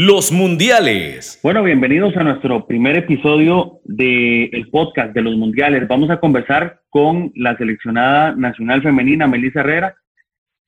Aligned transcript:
Los 0.00 0.30
Mundiales. 0.30 1.40
Bueno, 1.42 1.64
bienvenidos 1.64 2.16
a 2.16 2.22
nuestro 2.22 2.68
primer 2.68 2.96
episodio 2.96 3.80
del 3.82 4.68
podcast 4.70 5.12
de 5.12 5.22
los 5.22 5.36
Mundiales. 5.36 5.88
Vamos 5.88 6.08
a 6.10 6.20
conversar 6.20 6.82
con 6.88 7.32
la 7.34 7.56
seleccionada 7.56 8.30
nacional 8.36 8.80
femenina 8.80 9.26
Melissa 9.26 9.58
Herrera, 9.58 9.96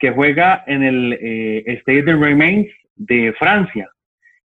que 0.01 0.11
juega 0.11 0.64
en 0.66 0.82
el 0.82 1.12
eh, 1.12 1.62
State 1.64 2.03
de 2.03 2.16
Remains 2.16 2.66
de 2.96 3.32
Francia 3.38 3.88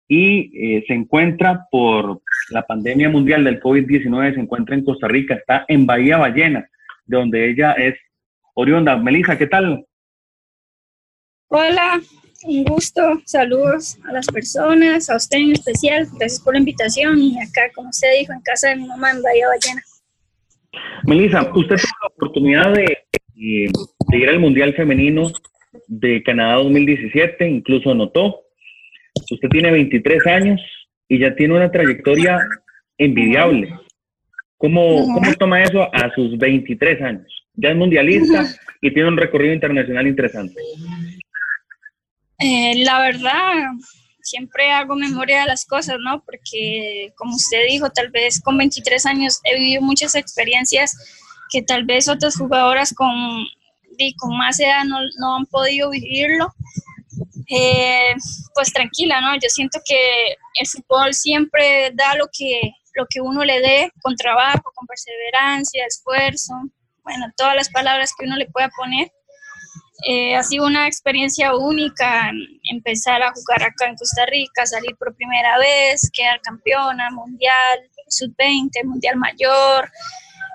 y 0.08 0.51
eh, 0.54 0.85
se 0.87 0.95
encuentra 0.95 1.67
por 1.71 2.23
la 2.49 2.62
pandemia 2.62 3.11
mundial 3.11 3.45
del 3.45 3.61
COVID-19, 3.61 4.33
se 4.35 4.41
encuentra 4.41 4.75
en 4.75 4.85
Costa 4.87 5.09
Rica, 5.09 5.35
está 5.35 5.67
en 5.69 5.85
Bahía 5.85 6.17
Ballena, 6.17 6.67
de 7.05 7.19
donde 7.19 7.51
ella 7.51 7.73
es 7.73 7.97
oriunda. 8.55 8.97
Melissa, 8.97 9.37
¿qué 9.37 9.47
tal? 9.47 9.85
Hola, 11.49 12.01
un 12.45 12.64
gusto, 12.64 13.20
saludos 13.25 13.98
a 14.09 14.12
las 14.12 14.27
personas, 14.27 15.11
a 15.11 15.16
usted 15.16 15.38
en 15.38 15.52
especial, 15.52 16.06
gracias 16.18 16.41
por 16.41 16.55
la 16.55 16.61
invitación 16.61 17.19
y 17.19 17.38
acá, 17.38 17.70
como 17.74 17.91
usted 17.91 18.09
dijo, 18.19 18.32
en 18.32 18.41
casa 18.41 18.70
de 18.70 18.77
mi 18.77 18.87
mamá 18.87 19.10
en 19.10 19.23
Bahía 19.23 19.46
Ballena. 19.48 19.82
Melissa, 21.05 21.42
usted 21.55 21.77
tuvo 21.77 21.98
la 22.02 22.09
oportunidad 22.09 22.74
de, 22.74 22.98
ir 23.34 24.29
al 24.29 24.38
Mundial 24.38 24.74
Femenino 24.74 25.30
de 25.87 26.23
Canadá 26.23 26.56
2017, 26.56 27.48
incluso 27.48 27.91
anotó. 27.91 28.43
Usted 29.30 29.48
tiene 29.48 29.70
23 29.70 30.27
años 30.27 30.60
y 31.09 31.18
ya 31.18 31.34
tiene 31.34 31.54
una 31.54 31.70
trayectoria 31.70 32.38
envidiable. 32.96 33.74
¿Cómo, 34.57 35.07
¿cómo 35.15 35.34
toma 35.34 35.62
eso 35.62 35.88
a 35.95 36.15
sus 36.15 36.37
23 36.38 37.02
años? 37.02 37.46
Ya 37.54 37.70
es 37.70 37.77
mundialista 37.77 38.46
y 38.80 38.93
tiene 38.93 39.09
un 39.09 39.16
recorrido 39.16 39.54
internacional 39.54 40.07
interesante. 40.07 40.54
Eh, 42.41 42.85
la 42.85 43.01
verdad, 43.01 43.55
siempre 44.23 44.73
hago 44.73 44.97
memoria 44.97 45.41
de 45.41 45.47
las 45.47 45.65
cosas, 45.65 45.97
¿no? 46.01 46.23
Porque, 46.25 47.13
como 47.16 47.37
usted 47.37 47.66
dijo, 47.69 47.91
tal 47.91 48.11
vez 48.11 48.41
con 48.41 48.57
23 48.57 49.07
años 49.07 49.41
he 49.45 49.59
vivido 49.59 49.82
muchas 49.82 50.15
experiencias 50.15 50.97
que 51.51 51.63
tal 51.63 51.85
vez 51.85 52.09
otras 52.09 52.37
jugadoras 52.37 52.95
con, 52.95 53.10
con 54.16 54.37
más 54.37 54.59
edad 54.60 54.85
no, 54.85 54.99
no 55.19 55.37
han 55.37 55.47
podido 55.47 55.91
vivirlo. 55.91 56.55
Eh, 57.52 58.15
pues 58.54 58.73
tranquila, 58.73 59.21
¿no? 59.21 59.35
Yo 59.35 59.49
siento 59.49 59.80
que 59.85 60.37
el 60.60 60.66
fútbol 60.69 61.13
siempre 61.13 61.91
da 61.95 62.15
lo 62.15 62.27
que, 62.32 62.75
lo 62.95 63.07
que 63.10 63.21
uno 63.21 63.45
le 63.45 63.60
dé 63.60 63.93
con 64.00 64.15
trabajo, 64.15 64.71
con 64.75 64.87
perseverancia, 64.87 65.84
esfuerzo, 65.84 66.54
bueno, 67.03 67.27
todas 67.37 67.56
las 67.56 67.69
palabras 67.69 68.12
que 68.16 68.25
uno 68.25 68.37
le 68.37 68.47
pueda 68.47 68.71
poner. 68.77 69.10
Eh, 70.09 70.34
ha 70.34 70.43
sido 70.43 70.66
una 70.66 70.87
experiencia 70.87 71.54
única 71.54 72.31
empezar 72.70 73.22
a 73.22 73.32
jugar 73.32 73.62
acá 73.62 73.87
en 73.87 73.97
Costa 73.97 74.25
Rica, 74.26 74.65
salir 74.65 74.97
por 74.97 75.15
primera 75.15 75.59
vez, 75.59 76.10
quedar 76.12 76.41
campeona 76.41 77.10
mundial, 77.10 77.81
sub-20, 78.09 78.84
mundial 78.84 79.16
mayor, 79.16 79.91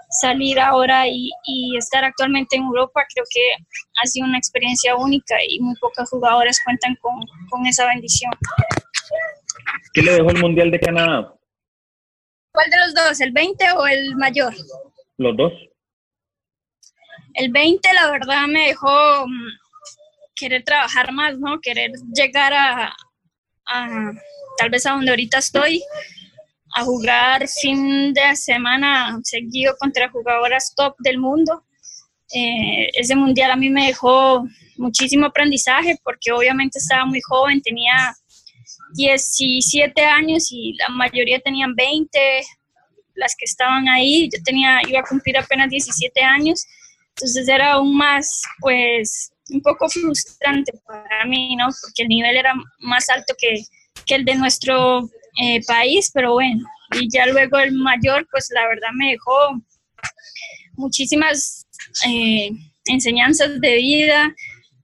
salir 0.09 0.59
ahora 0.59 1.07
y, 1.07 1.31
estar 1.77 2.03
actualmente 2.03 2.55
en 2.55 2.63
Europa, 2.63 3.05
creo 3.13 3.25
que 3.29 3.63
ha 4.01 4.05
sido 4.07 4.25
una 4.25 4.37
experiencia 4.37 4.95
única 4.95 5.35
y 5.47 5.59
muy 5.59 5.75
pocas 5.75 6.09
jugadoras 6.09 6.57
cuentan 6.63 6.95
con, 7.01 7.13
con 7.49 7.65
esa 7.65 7.85
bendición. 7.87 8.31
¿Qué 9.93 10.01
le 10.01 10.13
dejó 10.13 10.29
el 10.29 10.39
Mundial 10.39 10.71
de 10.71 10.79
Canadá? 10.79 11.33
¿Cuál 12.51 12.69
de 12.69 12.77
los 12.77 12.93
dos, 12.93 13.21
el 13.21 13.31
20 13.31 13.65
o 13.73 13.87
el 13.87 14.15
mayor? 14.15 14.53
Los 15.17 15.37
dos. 15.37 15.53
El 17.35 17.51
20 17.51 17.93
la 17.93 18.11
verdad 18.11 18.47
me 18.47 18.67
dejó 18.67 19.27
mm, 19.27 19.47
querer 20.35 20.63
trabajar 20.63 21.11
más, 21.11 21.37
¿no? 21.37 21.59
Querer 21.59 21.91
llegar 22.13 22.53
a, 22.53 22.95
tal 24.57 24.69
vez 24.69 24.85
a 24.85 24.91
donde 24.91 25.11
ahorita 25.11 25.39
estoy, 25.39 25.83
a 26.75 26.83
jugar 26.83 27.47
fin 27.47 28.13
de 28.13 28.35
semana 28.35 29.19
seguido 29.23 29.75
contra 29.79 30.09
jugadoras 30.09 30.73
top 30.75 30.95
del 30.99 31.19
mundo. 31.19 31.65
Eh, 32.33 32.87
ese 32.93 33.15
mundial 33.15 33.51
a 33.51 33.55
mí 33.55 33.69
me 33.69 33.87
dejó 33.87 34.45
muchísimo 34.77 35.27
aprendizaje 35.27 35.97
porque 36.03 36.31
obviamente 36.31 36.79
estaba 36.79 37.05
muy 37.05 37.21
joven, 37.21 37.61
tenía 37.61 38.13
17 38.93 40.03
años 40.03 40.47
y 40.51 40.73
la 40.77 40.89
mayoría 40.89 41.39
tenían 41.39 41.75
20, 41.75 42.19
las 43.15 43.35
que 43.37 43.45
estaban 43.45 43.87
ahí, 43.87 44.29
yo 44.33 44.41
tenía, 44.43 44.79
iba 44.87 44.99
a 44.99 45.03
cumplir 45.07 45.37
apenas 45.37 45.69
17 45.69 46.21
años 46.21 46.65
entonces 47.15 47.47
era 47.47 47.73
aún 47.73 47.95
más, 47.95 48.41
pues, 48.59 49.31
un 49.49 49.61
poco 49.61 49.87
frustrante 49.89 50.73
para 50.85 51.25
mí, 51.25 51.55
¿no? 51.55 51.67
Porque 51.81 52.03
el 52.03 52.09
nivel 52.09 52.35
era 52.35 52.53
más 52.79 53.09
alto 53.09 53.33
que, 53.37 53.63
el 54.13 54.25
de 54.25 54.35
nuestro 54.35 55.09
eh, 55.41 55.61
país, 55.65 56.11
pero 56.13 56.33
bueno, 56.33 56.63
y 56.99 57.09
ya 57.09 57.25
luego 57.25 57.57
el 57.57 57.71
mayor, 57.71 58.27
pues 58.29 58.49
la 58.53 58.67
verdad 58.67 58.89
me 58.93 59.11
dejó 59.11 59.33
muchísimas 60.73 61.65
eh, 62.07 62.51
enseñanzas 62.85 63.59
de 63.61 63.75
vida, 63.77 64.35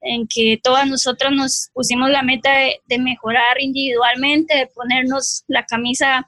en 0.03 0.25
que 0.27 0.59
todas 0.63 0.87
nosotras 0.87 1.31
nos 1.33 1.69
pusimos 1.73 2.09
la 2.09 2.23
meta 2.23 2.51
de, 2.51 2.79
de 2.87 2.97
mejorar 2.97 3.61
individualmente, 3.61 4.55
de 4.55 4.67
ponernos 4.67 5.43
la 5.47 5.65
camisa 5.65 6.27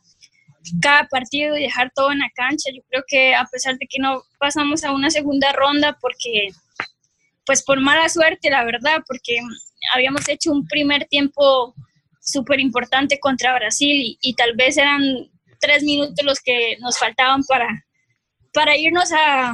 cada 0.82 1.08
partido 1.08 1.58
y 1.58 1.64
dejar 1.64 1.92
todo 1.94 2.12
en 2.12 2.20
la 2.20 2.30
cancha. 2.36 2.70
Yo 2.74 2.82
creo 2.90 3.04
que 3.08 3.36
a 3.36 3.46
pesar 3.46 3.78
de 3.78 3.88
que 3.88 4.00
no 4.00 4.24
pasamos 4.40 4.84
a 4.84 4.92
una 4.92 5.10
segunda 5.10 5.52
ronda, 5.52 5.98
porque, 6.02 6.50
pues 7.46 7.64
por 7.64 7.80
mala 7.80 8.10
suerte, 8.10 8.50
la 8.50 8.64
verdad, 8.64 9.04
porque 9.08 9.40
habíamos 9.94 10.28
hecho 10.30 10.52
un 10.52 10.66
primer 10.68 11.06
tiempo 11.06 11.74
súper 12.22 12.60
importante 12.60 13.20
contra 13.20 13.56
Brasil 13.56 14.18
y, 14.22 14.34
tal 14.36 14.56
vez 14.56 14.78
eran 14.78 15.02
tres 15.60 15.84
minutos 15.84 16.26
los 16.26 16.40
que 16.40 16.78
nos 16.80 16.98
faltaban 16.98 17.44
para, 17.44 17.68
para 18.54 18.78
irnos 18.78 19.12
a, 19.12 19.54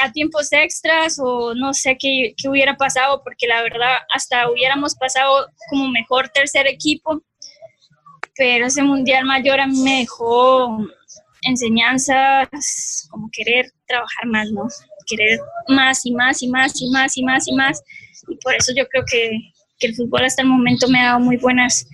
a 0.00 0.12
tiempos 0.12 0.52
extras 0.52 1.18
o 1.20 1.54
no 1.54 1.74
sé 1.74 1.96
qué, 1.98 2.34
qué, 2.36 2.48
hubiera 2.48 2.76
pasado, 2.76 3.22
porque 3.22 3.46
la 3.46 3.62
verdad 3.62 3.98
hasta 4.12 4.50
hubiéramos 4.50 4.96
pasado 4.96 5.48
como 5.70 5.88
mejor 5.88 6.28
tercer 6.30 6.66
equipo 6.66 7.22
pero 8.38 8.66
ese 8.66 8.82
mundial 8.82 9.24
mayor 9.24 9.60
a 9.60 9.66
mí 9.66 9.82
me 9.82 9.98
dejó 9.98 10.78
enseñanzas 11.42 13.08
como 13.10 13.28
querer 13.32 13.66
trabajar 13.86 14.26
más, 14.26 14.50
¿no? 14.52 14.62
Querer 15.06 15.40
más 15.68 16.06
y 16.06 16.12
más 16.12 16.42
y 16.42 16.48
más 16.48 16.80
y 16.80 16.90
más 16.90 17.16
y 17.16 17.24
más 17.24 17.48
y 17.48 17.54
más. 17.54 17.82
Y 18.28 18.36
por 18.36 18.54
eso 18.54 18.72
yo 18.76 18.86
creo 18.86 19.04
que, 19.10 19.30
que 19.78 19.88
el 19.88 19.94
fútbol 19.94 20.24
hasta 20.24 20.42
el 20.42 20.48
momento 20.48 20.88
me 20.88 21.00
ha 21.00 21.06
dado 21.06 21.20
muy 21.20 21.36
buenas 21.36 21.88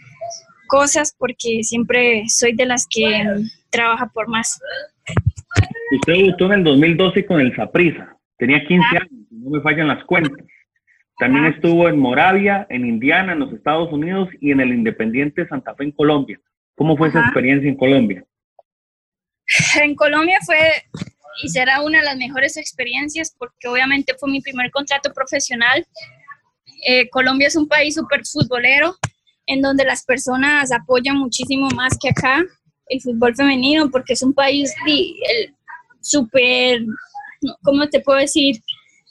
cosas 0.69 1.15
porque 1.19 1.62
siempre 1.62 2.25
soy 2.28 2.54
de 2.54 2.66
las 2.66 2.87
que 2.88 3.25
trabaja 3.71 4.10
por 4.12 4.28
más. 4.28 4.60
Usted 5.93 6.12
debutó 6.12 6.47
en 6.47 6.53
el 6.53 6.65
2012 6.65 7.27
con 7.27 7.41
el 7.41 7.56
Saprissa. 7.56 8.16
Tenía 8.37 8.65
15 8.66 8.84
ah. 8.84 8.99
años, 9.00 9.27
no 9.31 9.50
me 9.50 9.60
fallan 9.62 9.88
las 9.88 10.04
cuentas. 10.04 10.44
También 11.19 11.47
estuvo 11.47 11.88
en 11.88 11.98
Moravia, 11.98 12.66
en 12.70 12.86
Indiana, 12.86 13.32
en 13.32 13.41
los 13.41 13.52
Estados 13.52 13.92
Unidos 13.92 14.28
y 14.41 14.50
en 14.50 14.60
el 14.60 14.72
Independiente 14.72 15.47
Santa 15.47 15.75
Fe 15.75 15.84
en 15.84 15.92
Colombia. 15.92 16.41
¿Cómo 16.75 16.97
fue 16.97 17.08
esa 17.08 17.20
experiencia 17.20 17.69
en 17.69 17.76
Colombia? 17.76 18.25
En 19.82 19.94
Colombia 19.94 20.38
fue 20.44 20.56
y 21.42 21.48
será 21.48 21.82
una 21.82 21.98
de 21.98 22.04
las 22.04 22.16
mejores 22.16 22.56
experiencias 22.56 23.34
porque 23.38 23.69
obviamente 23.69 24.14
fue 24.19 24.30
mi 24.30 24.41
primer 24.41 24.70
contrato 24.70 25.12
profesional. 25.12 25.86
Eh, 26.86 27.08
Colombia 27.10 27.48
es 27.48 27.56
un 27.56 27.69
país 27.69 27.94
súper 27.94 28.24
futbolero 28.24 28.97
en 29.47 29.60
donde 29.60 29.84
las 29.84 30.04
personas 30.04 30.72
apoyan 30.72 31.16
muchísimo 31.16 31.69
más 31.70 31.98
que 32.00 32.10
acá 32.10 32.42
el 32.86 33.00
fútbol 33.00 33.34
femenino 33.34 33.91
porque 33.91 34.12
es 34.12 34.22
un 34.22 34.32
país 34.32 34.72
súper, 36.00 36.82
¿cómo 37.62 37.88
te 37.88 38.00
puedo 38.00 38.19
decir? 38.19 38.56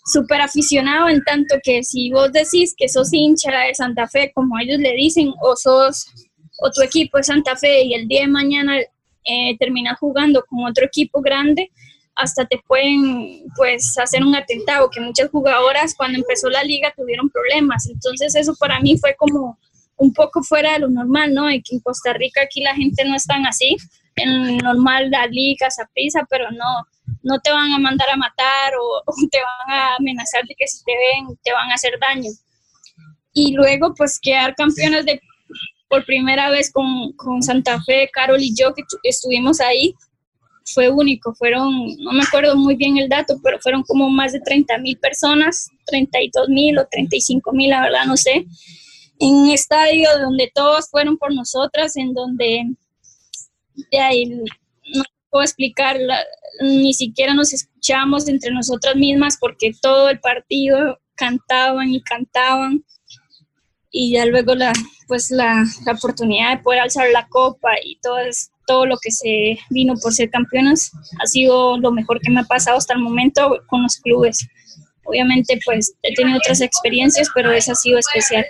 Súper 0.06 0.42
aficionado 0.42 1.10
en 1.10 1.24
tanto 1.24 1.56
que 1.64 1.84
si 1.84 2.12
vos 2.12 2.32
decís 2.32 2.76
que 2.78 2.90
sos 2.90 3.12
hincha 3.14 3.52
de 3.52 3.74
Santa 3.74 4.08
Fe, 4.08 4.32
como 4.34 4.60
ellos 4.60 4.80
le 4.80 4.94
dicen, 4.94 5.34
o 5.42 5.56
sos 5.56 6.08
o 6.60 6.72
tu 6.72 6.82
equipo 6.82 7.18
es 7.18 7.28
Santa 7.28 7.56
Fe 7.56 7.84
y 7.84 7.94
el 7.94 8.08
día 8.08 8.22
de 8.22 8.28
mañana 8.28 8.78
eh, 8.80 9.58
terminas 9.58 9.98
jugando 10.00 10.44
con 10.48 10.66
otro 10.66 10.86
equipo 10.86 11.22
grande, 11.22 11.72
hasta 12.16 12.46
te 12.46 12.62
pueden 12.68 13.44
pues 13.56 13.98
hacer 13.98 14.24
un 14.24 14.36
atentado, 14.36 14.90
que 14.90 15.00
muchas 15.00 15.30
jugadoras 15.30 15.96
cuando 15.96 16.20
empezó 16.20 16.50
la 16.50 16.64
liga 16.64 16.94
tuvieron 16.96 17.30
problemas. 17.30 17.88
Entonces 17.90 18.36
eso 18.36 18.56
para 18.56 18.80
mí 18.80 18.98
fue 18.98 19.16
como 19.16 19.58
un 19.98 20.14
poco 20.14 20.44
fuera 20.44 20.74
de 20.74 20.80
lo 20.80 20.90
normal, 20.90 21.34
¿no? 21.34 21.50
Y 21.50 21.62
que 21.62 21.76
en 21.76 21.82
Costa 21.82 22.14
Rica 22.14 22.42
aquí 22.42 22.62
la 22.62 22.76
gente 22.76 23.04
no 23.06 23.16
es 23.16 23.26
tan 23.26 23.46
así. 23.46 23.78
En 24.16 24.58
normal 24.58 25.10
la 25.10 25.26
liga 25.28 25.72
se 25.72 25.84
prisa, 25.94 26.28
pero 26.30 26.52
no, 26.52 26.88
no 27.22 27.40
te 27.40 27.52
van 27.52 27.72
a 27.72 27.80
mandar 27.80 28.10
a 28.10 28.18
matar 28.18 28.74
o, 28.82 29.04
te 29.32 29.40
van 29.40 29.78
a 29.78 29.96
amenazar 29.96 30.44
de 30.48 30.56
que 30.58 30.68
si 30.68 30.84
te 30.84 30.92
ven 30.92 31.38
te 31.44 31.52
van 31.54 31.70
a 31.72 31.76
hacer 31.76 31.94
daño. 32.00 32.30
Y 33.34 33.54
luego 33.54 33.94
pues 33.96 34.20
quedar 34.22 34.56
campeones 34.56 35.06
de 35.06 35.20
por 35.90 36.06
primera 36.06 36.50
vez 36.50 36.72
con, 36.72 37.44
Santa 37.44 37.82
Fe, 37.84 38.10
Carol 38.12 38.42
y 38.42 38.56
yo 38.56 38.74
que 38.74 38.82
estuvimos 39.04 39.60
ahí, 39.62 39.94
fue 40.66 40.90
único. 40.90 41.34
Fueron, 41.36 41.88
no 42.00 42.12
me 42.14 42.24
acuerdo 42.24 42.56
muy 42.56 42.76
bien 42.76 42.98
el 42.98 43.10
dato, 43.10 43.36
pero 43.44 43.60
fueron 43.60 43.84
como 43.84 44.10
más 44.10 44.34
de 44.34 44.40
30 44.40 44.78
mil 44.80 44.98
personas, 44.98 45.70
32 45.86 46.50
mil 46.50 46.78
o 46.80 46.88
35 46.90 47.52
mil, 47.54 47.70
la 47.70 47.82
verdad 47.82 48.06
no 48.06 48.18
sé. 48.18 48.46
en 49.20 49.30
un 49.30 49.50
estadio 49.52 50.10
donde 50.20 50.52
todos 50.54 50.90
fueron 50.90 51.18
por 51.18 51.34
nosotras, 51.34 51.96
en 51.96 52.14
donde 52.14 52.64
de 53.92 54.00
ahí 54.00 54.32
puedo 55.34 55.44
explicar, 55.44 55.98
ni 56.62 56.94
siquiera 56.94 57.34
nos 57.34 57.54
escuchamos 57.54 58.30
entre 58.30 58.52
nosotras 58.52 58.96
mismas 58.96 59.38
porque 59.42 59.72
todo 59.82 60.10
el 60.10 60.20
partido 60.20 61.00
cantaban 61.16 61.90
y 61.90 62.02
cantaban 62.04 62.84
y 63.90 64.14
ya 64.14 64.26
luego 64.26 64.54
la 64.54 64.72
pues 65.08 65.32
la, 65.32 65.66
la 65.86 65.94
oportunidad 65.94 66.58
de 66.58 66.64
poder 66.64 66.82
alzar 66.82 67.10
la 67.12 67.28
copa 67.28 67.72
y 67.84 67.98
todo 68.02 68.20
es, 68.20 68.52
todo 68.68 68.86
lo 68.86 68.96
que 69.02 69.12
se 69.12 69.58
vino 69.72 69.96
por 70.02 70.14
ser 70.14 70.30
campeonas 70.30 70.92
ha 71.20 71.26
sido 71.26 71.80
lo 71.80 71.92
mejor 71.92 72.20
que 72.22 72.32
me 72.32 72.42
ha 72.42 72.46
pasado 72.46 72.78
hasta 72.78 72.94
el 72.94 73.02
momento 73.02 73.60
con 73.68 73.82
los 73.82 73.98
clubes. 73.98 74.48
Obviamente 75.04 75.60
pues 75.66 75.96
he 76.04 76.14
tenido 76.14 76.38
otras 76.38 76.62
experiencias, 76.62 77.30
pero 77.34 77.52
esa 77.52 77.74
ha 77.74 77.76
sido 77.76 77.98
especial. 77.98 78.46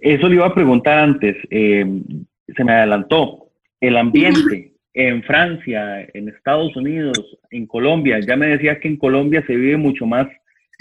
Eso 0.00 0.28
le 0.28 0.36
iba 0.36 0.46
a 0.46 0.54
preguntar 0.54 0.98
antes, 0.98 1.36
eh, 1.50 1.84
se 2.56 2.64
me 2.64 2.72
adelantó, 2.72 3.50
el 3.80 3.96
ambiente 3.96 4.73
en 4.94 5.24
Francia, 5.24 6.08
en 6.14 6.28
Estados 6.28 6.74
Unidos, 6.76 7.18
en 7.50 7.66
Colombia, 7.66 8.20
ya 8.20 8.36
me 8.36 8.46
decía 8.46 8.78
que 8.78 8.86
en 8.86 8.96
Colombia 8.96 9.44
se 9.44 9.56
vive 9.56 9.76
mucho 9.76 10.06
más 10.06 10.28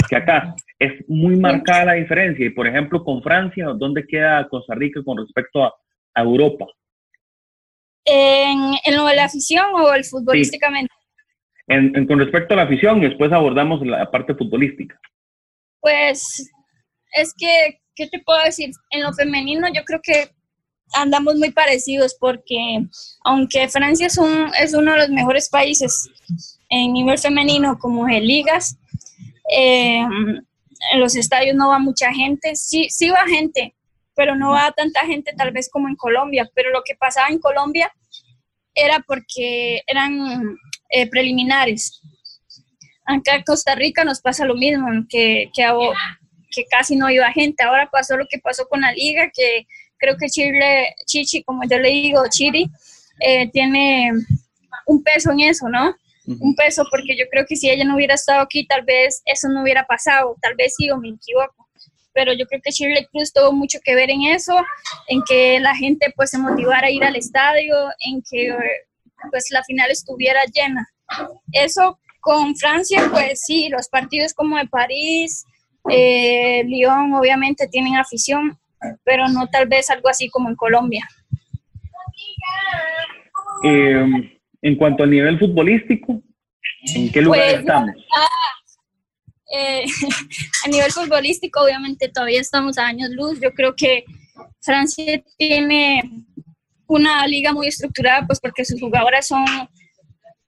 que 0.08 0.16
acá. 0.16 0.56
Es 0.78 0.94
muy 1.08 1.36
marcada 1.36 1.86
la 1.86 1.94
diferencia. 1.94 2.46
Y 2.46 2.52
por 2.52 2.68
ejemplo, 2.68 3.04
con 3.04 3.24
Francia, 3.24 3.66
¿dónde 3.76 4.06
queda 4.06 4.48
Costa 4.50 4.76
Rica 4.76 5.02
con 5.04 5.18
respecto 5.18 5.64
a, 5.64 5.74
Europa? 6.16 6.68
¿En, 8.06 8.76
¿En, 8.86 8.96
lo 8.96 9.08
de 9.08 9.16
la 9.16 9.26
afición 9.26 9.66
o 9.74 9.94
el 9.96 10.06
futbolísticamente? 10.06 10.94
En, 11.66 12.06
con 12.06 12.20
respecto 12.20 12.54
a 12.54 12.58
la 12.58 12.64
afición, 12.64 13.02
después 13.02 13.32
abordamos 13.32 13.84
la 13.86 14.12
parte 14.12 14.36
futbolística. 14.36 15.00
Pues 15.80 16.52
es 17.14 17.34
que, 17.36 17.80
¿qué 17.96 18.08
te 18.10 18.20
puedo 18.20 18.44
decir? 18.44 18.70
En 18.92 19.02
lo 19.02 19.12
femenino 19.14 19.68
yo 19.74 19.84
creo 19.84 20.00
que 20.04 20.28
andamos 20.94 21.36
muy 21.36 21.52
parecidos 21.52 22.16
porque 22.16 22.86
aunque 23.24 23.68
Francia 23.70 24.08
es, 24.08 24.18
un, 24.18 24.52
es 24.60 24.74
uno 24.74 24.92
de 24.92 24.98
los 25.00 25.10
mejores 25.10 25.50
países 25.50 26.10
en 26.70 26.94
nivel 26.94 27.18
femenino 27.18 27.78
como 27.80 28.08
en 28.08 28.26
ligas, 28.26 28.78
eh, 29.52 30.00
en 30.00 31.00
los 31.00 31.16
estadios 31.16 31.56
no 31.56 31.70
va 31.70 31.80
mucha 31.80 32.12
gente, 32.14 32.56
sí, 32.56 32.88
sí 32.90 33.10
va 33.10 33.26
gente, 33.28 33.76
pero 34.16 34.36
no 34.36 34.52
va 34.52 34.72
tanta 34.72 35.06
gente 35.06 35.34
tal 35.36 35.52
vez 35.52 35.70
como 35.70 35.88
en 35.88 35.96
Colombia, 35.96 36.50
pero 36.54 36.72
lo 36.72 36.82
que 36.84 36.96
pasaba 36.96 37.30
en 37.30 37.40
Colombia 37.40 37.92
era 38.76 39.00
porque 39.02 39.82
eran 39.88 40.58
eh, 40.90 41.08
preliminares. 41.10 42.02
Acá 43.06 43.36
en 43.36 43.44
Costa 43.44 43.76
Rica 43.76 44.04
nos 44.04 44.22
pasa 44.22 44.46
lo 44.46 44.56
mismo, 44.56 44.88
que, 45.10 45.50
que, 45.54 45.64
que 46.52 46.66
casi 46.66 46.96
no 46.96 47.10
iba 47.10 47.32
gente. 47.32 47.64
Ahora 47.64 47.90
pasó 47.92 48.18
lo 48.18 48.28
que 48.28 48.40
pasó 48.40 48.68
con 48.68 48.82
la 48.82 48.92
liga, 48.94 49.30
que 49.34 49.68
creo 50.04 50.18
que 50.18 50.28
Chile, 50.28 50.94
Chichi, 51.06 51.44
como 51.44 51.62
yo 51.70 51.80
le 51.80 51.90
digo, 51.90 52.22
Chiri, 52.30 52.70
eh, 53.20 53.50
tiene 53.52 54.12
un 54.86 55.02
peso 55.02 55.32
en 55.32 55.40
eso, 55.42 55.70
¿no? 55.70 55.96
Un 56.26 56.56
peso, 56.56 56.86
porque 56.90 57.18
yo 57.18 57.26
creo 57.30 57.46
que 57.46 57.56
si 57.56 57.70
ella 57.70 57.84
no 57.84 57.96
hubiera 57.96 58.16
estado 58.16 58.42
aquí, 58.42 58.66
tal 58.66 58.84
vez 58.84 59.22
eso 59.26 59.50
no 59.50 59.62
hubiera 59.62 59.86
pasado, 59.86 60.38
tal 60.42 60.56
vez 60.56 60.74
sí 60.78 60.90
o 60.90 60.98
me 60.98 61.10
equivoco. 61.10 61.68
Pero 62.14 62.32
yo 62.34 62.46
creo 62.46 62.62
que 62.64 62.72
Shirley 62.72 63.06
Cruz 63.08 63.34
tuvo 63.34 63.52
mucho 63.52 63.80
que 63.84 63.96
ver 63.96 64.10
en 64.10 64.22
eso, 64.24 64.56
en 65.08 65.22
que 65.28 65.60
la 65.60 65.76
gente 65.76 66.14
pues 66.16 66.30
se 66.30 66.38
motivara 66.38 66.88
a 66.88 66.92
ir 66.92 67.04
al 67.04 67.18
estadio, 67.18 67.76
en 68.06 68.22
que 68.30 68.56
pues 69.32 69.48
la 69.52 69.64
final 69.64 69.92
estuviera 69.92 70.42
llena. 70.54 70.88
Eso 71.52 72.00
con 72.22 72.56
Francia, 72.56 73.10
pues 73.12 73.42
sí, 73.46 73.68
los 73.70 73.90
partidos 73.90 74.34
como 74.34 74.58
de 74.58 74.68
París, 74.68 75.46
eh, 75.90 76.64
Lyon 76.66 77.14
obviamente 77.16 77.68
tienen 77.68 77.98
afición, 77.98 78.58
pero 79.04 79.28
no 79.28 79.48
tal 79.48 79.68
vez 79.68 79.90
algo 79.90 80.10
así 80.10 80.30
como 80.30 80.50
en 80.50 80.56
Colombia. 80.56 81.08
Eh, 83.64 84.40
en 84.62 84.76
cuanto 84.76 85.04
al 85.04 85.10
nivel 85.10 85.40
futbolístico, 85.40 86.22
¿en 86.96 87.12
qué 87.12 87.22
lugar 87.22 87.42
pues, 87.42 87.60
estamos? 87.60 87.96
Eh, 89.56 89.86
a 90.66 90.70
nivel 90.70 90.92
futbolístico, 90.92 91.62
obviamente 91.62 92.10
todavía 92.10 92.42
estamos 92.42 92.78
a 92.78 92.88
años 92.88 93.10
luz. 93.12 93.40
Yo 93.40 93.52
creo 93.54 93.76
que 93.76 94.04
Francia 94.62 95.22
tiene 95.38 96.02
una 96.88 97.26
liga 97.28 97.54
muy 97.54 97.68
estructurada, 97.68 98.26
pues 98.26 98.40
porque 98.40 98.66
sus 98.66 98.80
jugadoras 98.80 99.28
son, 99.28 99.46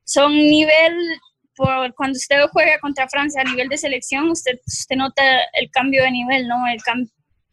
son 0.03 0.35
nivel, 0.35 0.93
por, 1.55 1.93
cuando 1.93 2.17
usted 2.17 2.37
juega 2.51 2.79
contra 2.79 3.07
Francia 3.07 3.41
a 3.41 3.49
nivel 3.49 3.69
de 3.69 3.77
selección, 3.77 4.29
usted, 4.29 4.59
usted 4.65 4.95
nota 4.95 5.23
el 5.53 5.69
cambio 5.71 6.03
de 6.03 6.11
nivel, 6.11 6.47
¿no? 6.47 6.67
El 6.67 6.81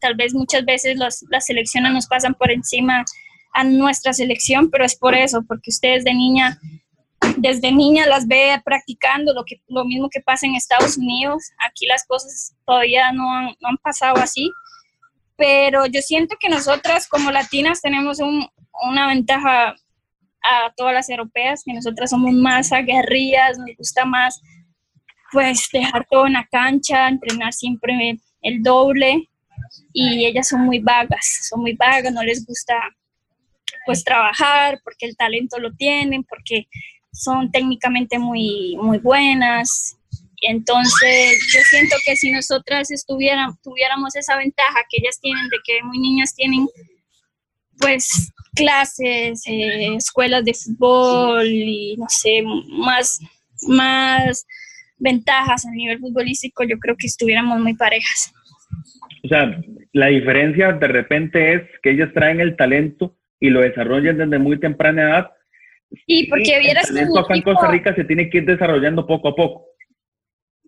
tal 0.02 0.16
vez 0.16 0.34
muchas 0.34 0.64
veces 0.64 0.98
las 0.98 1.46
selecciones 1.46 1.92
nos 1.92 2.06
pasan 2.06 2.34
por 2.34 2.50
encima 2.50 3.04
a 3.54 3.64
nuestra 3.64 4.12
selección, 4.12 4.70
pero 4.70 4.84
es 4.84 4.96
por 4.96 5.14
eso, 5.14 5.42
porque 5.46 5.70
ustedes 5.70 6.04
de 6.04 6.12
niña, 6.12 6.58
desde 7.36 7.70
niña 7.70 8.06
las 8.06 8.26
ve 8.26 8.60
practicando 8.64 9.32
lo, 9.32 9.44
que, 9.44 9.62
lo 9.68 9.84
mismo 9.84 10.08
que 10.10 10.20
pasa 10.20 10.46
en 10.46 10.56
Estados 10.56 10.98
Unidos. 10.98 11.44
Aquí 11.64 11.86
las 11.86 12.04
cosas 12.04 12.54
todavía 12.66 13.12
no 13.12 13.32
han, 13.32 13.46
no 13.60 13.68
han 13.68 13.76
pasado 13.78 14.16
así, 14.16 14.50
pero 15.36 15.86
yo 15.86 16.00
siento 16.00 16.36
que 16.40 16.48
nosotras 16.48 17.08
como 17.08 17.30
latinas 17.30 17.80
tenemos 17.80 18.18
un, 18.18 18.48
una 18.84 19.06
ventaja 19.06 19.76
a 20.42 20.72
todas 20.76 20.94
las 20.94 21.08
europeas, 21.08 21.62
que 21.64 21.74
nosotras 21.74 22.10
somos 22.10 22.32
más 22.32 22.72
aguerridas, 22.72 23.56
nos 23.58 23.76
gusta 23.78 24.04
más 24.04 24.40
pues 25.30 25.68
dejar 25.72 26.06
todo 26.10 26.26
en 26.26 26.34
la 26.34 26.46
cancha, 26.50 27.08
entrenar 27.08 27.52
siempre 27.52 28.18
el 28.42 28.62
doble 28.62 29.30
y 29.92 30.26
ellas 30.26 30.48
son 30.48 30.62
muy 30.62 30.78
vagas, 30.78 31.46
son 31.48 31.60
muy 31.60 31.74
vagas, 31.74 32.12
no 32.12 32.22
les 32.22 32.44
gusta 32.46 32.74
pues 33.84 34.04
trabajar, 34.04 34.80
porque 34.84 35.06
el 35.06 35.16
talento 35.16 35.58
lo 35.58 35.72
tienen, 35.74 36.24
porque 36.24 36.68
son 37.12 37.50
técnicamente 37.50 38.18
muy, 38.18 38.76
muy 38.80 38.98
buenas. 38.98 39.96
Entonces, 40.40 41.38
yo 41.52 41.60
siento 41.70 41.96
que 42.04 42.16
si 42.16 42.32
nosotras 42.32 42.90
estuviéramos, 42.90 43.60
tuviéramos 43.62 44.16
esa 44.16 44.36
ventaja 44.36 44.80
que 44.90 44.98
ellas 45.00 45.18
tienen, 45.20 45.48
de 45.48 45.56
que 45.64 45.82
muy 45.84 45.98
niñas 45.98 46.34
tienen, 46.34 46.68
pues, 47.78 48.32
clases, 48.54 49.42
eh, 49.46 49.94
escuelas 49.96 50.44
de 50.44 50.54
fútbol 50.54 51.46
y, 51.46 51.96
no 51.96 52.06
sé, 52.08 52.42
más, 52.42 53.20
más 53.68 54.44
ventajas 54.98 55.64
a 55.64 55.70
nivel 55.70 55.98
futbolístico, 55.98 56.64
yo 56.64 56.78
creo 56.78 56.96
que 56.96 57.06
estuviéramos 57.06 57.58
muy 57.60 57.74
parejas. 57.74 58.32
O 59.24 59.28
sea, 59.28 59.60
la 59.92 60.06
diferencia 60.06 60.72
de 60.72 60.88
repente 60.88 61.54
es 61.54 61.62
que 61.82 61.90
ellas 61.90 62.10
traen 62.12 62.40
el 62.40 62.56
talento 62.56 63.16
y 63.38 63.50
lo 63.50 63.60
desarrollan 63.60 64.18
desde 64.18 64.38
muy 64.38 64.58
temprana 64.58 65.02
edad. 65.02 65.30
Y 66.06 66.28
porque 66.28 66.58
vieras 66.58 66.90
que 66.90 67.00
acá 67.00 67.34
en 67.34 67.42
Costa 67.42 67.70
Rica 67.70 67.94
se 67.94 68.04
tiene 68.04 68.30
que 68.30 68.38
ir 68.38 68.46
desarrollando 68.46 69.06
poco 69.06 69.28
a 69.28 69.36
poco. 69.36 69.66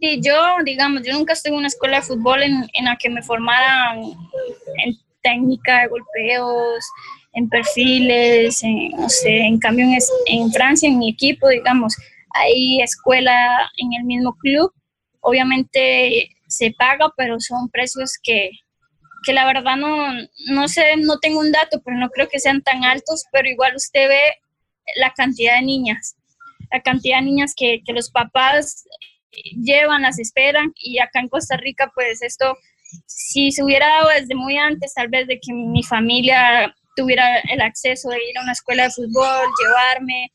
Sí, 0.00 0.20
yo, 0.22 0.34
digamos, 0.64 1.02
yo 1.06 1.14
nunca 1.14 1.32
estuve 1.32 1.54
en 1.54 1.58
una 1.60 1.68
escuela 1.68 1.96
de 1.96 2.02
fútbol 2.02 2.42
en, 2.42 2.64
en 2.74 2.84
la 2.84 2.96
que 2.96 3.08
me 3.08 3.22
formaran 3.22 4.02
en 4.84 4.94
técnica 5.22 5.80
de 5.80 5.88
golpeos, 5.88 6.84
en 7.32 7.48
perfiles, 7.48 8.62
en, 8.62 8.90
no 8.90 9.08
sé, 9.08 9.38
en 9.38 9.58
cambio 9.58 9.86
en, 9.86 9.98
en 10.26 10.52
Francia, 10.52 10.88
en 10.88 10.98
mi 10.98 11.10
equipo, 11.10 11.48
digamos, 11.48 11.96
hay 12.30 12.80
escuela 12.82 13.70
en 13.78 13.92
el 13.94 14.04
mismo 14.04 14.34
club, 14.36 14.72
obviamente 15.20 16.28
se 16.48 16.72
paga, 16.76 17.12
pero 17.16 17.40
son 17.40 17.68
precios 17.70 18.18
que, 18.22 18.50
que 19.24 19.32
la 19.32 19.46
verdad 19.46 19.76
no, 19.76 20.12
no 20.48 20.68
sé, 20.68 20.96
no 20.96 21.18
tengo 21.18 21.40
un 21.40 21.52
dato, 21.52 21.80
pero 21.84 21.96
no 21.96 22.10
creo 22.10 22.28
que 22.28 22.40
sean 22.40 22.62
tan 22.62 22.84
altos, 22.84 23.24
pero 23.32 23.48
igual 23.48 23.74
usted 23.76 24.08
ve 24.08 24.34
la 24.96 25.12
cantidad 25.12 25.56
de 25.56 25.62
niñas, 25.62 26.16
la 26.70 26.80
cantidad 26.80 27.18
de 27.18 27.26
niñas 27.26 27.54
que, 27.56 27.82
que 27.84 27.92
los 27.92 28.10
papás 28.10 28.84
llevan, 29.62 30.02
las 30.02 30.18
esperan, 30.18 30.72
y 30.76 30.98
acá 30.98 31.20
en 31.20 31.28
Costa 31.28 31.56
Rica, 31.56 31.90
pues 31.94 32.22
esto, 32.22 32.56
si 33.06 33.50
se 33.50 33.62
hubiera 33.62 33.86
dado 33.88 34.08
desde 34.10 34.34
muy 34.34 34.56
antes, 34.56 34.94
tal 34.94 35.08
vez 35.08 35.26
de 35.26 35.40
que 35.40 35.52
mi 35.52 35.82
familia 35.82 36.74
tuviera 36.96 37.40
el 37.40 37.60
acceso 37.60 38.08
de 38.10 38.18
ir 38.18 38.38
a 38.38 38.42
una 38.42 38.52
escuela 38.52 38.84
de 38.84 38.90
fútbol, 38.90 39.46
llevarme, 39.60 40.30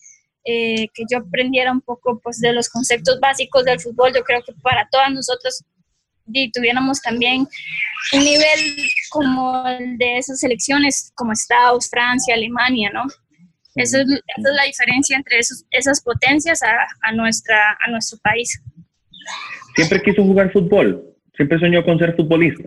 eh, 0.45 0.87
que 0.93 1.03
yo 1.09 1.19
aprendiera 1.19 1.71
un 1.71 1.81
poco 1.81 2.19
pues 2.23 2.39
de 2.39 2.53
los 2.53 2.69
conceptos 2.69 3.19
básicos 3.19 3.65
del 3.65 3.79
fútbol, 3.79 4.13
yo 4.13 4.23
creo 4.23 4.41
que 4.43 4.53
para 4.61 4.87
todas 4.89 5.11
nosotros 5.11 5.63
y 6.31 6.51
tuviéramos 6.51 7.01
también 7.01 7.47
un 8.13 8.19
nivel 8.19 8.77
como 9.09 9.67
el 9.67 9.97
de 9.97 10.17
esas 10.17 10.39
selecciones 10.39 11.11
como 11.15 11.33
Estados, 11.33 11.89
Francia, 11.89 12.35
Alemania, 12.35 12.91
¿no? 12.93 13.03
Esa 13.75 14.01
es, 14.01 14.07
la 14.07 14.63
diferencia 14.63 15.15
entre 15.15 15.39
esos, 15.39 15.63
esas 15.71 16.01
potencias 16.01 16.61
a, 16.63 16.71
a, 17.01 17.11
nuestra, 17.11 17.77
a 17.85 17.91
nuestro 17.91 18.17
país. 18.19 18.61
¿Siempre 19.75 20.01
quiso 20.01 20.23
jugar 20.23 20.51
fútbol? 20.51 21.03
¿Siempre 21.35 21.59
soñó 21.59 21.83
con 21.83 21.97
ser 21.97 22.15
futbolista? 22.15 22.63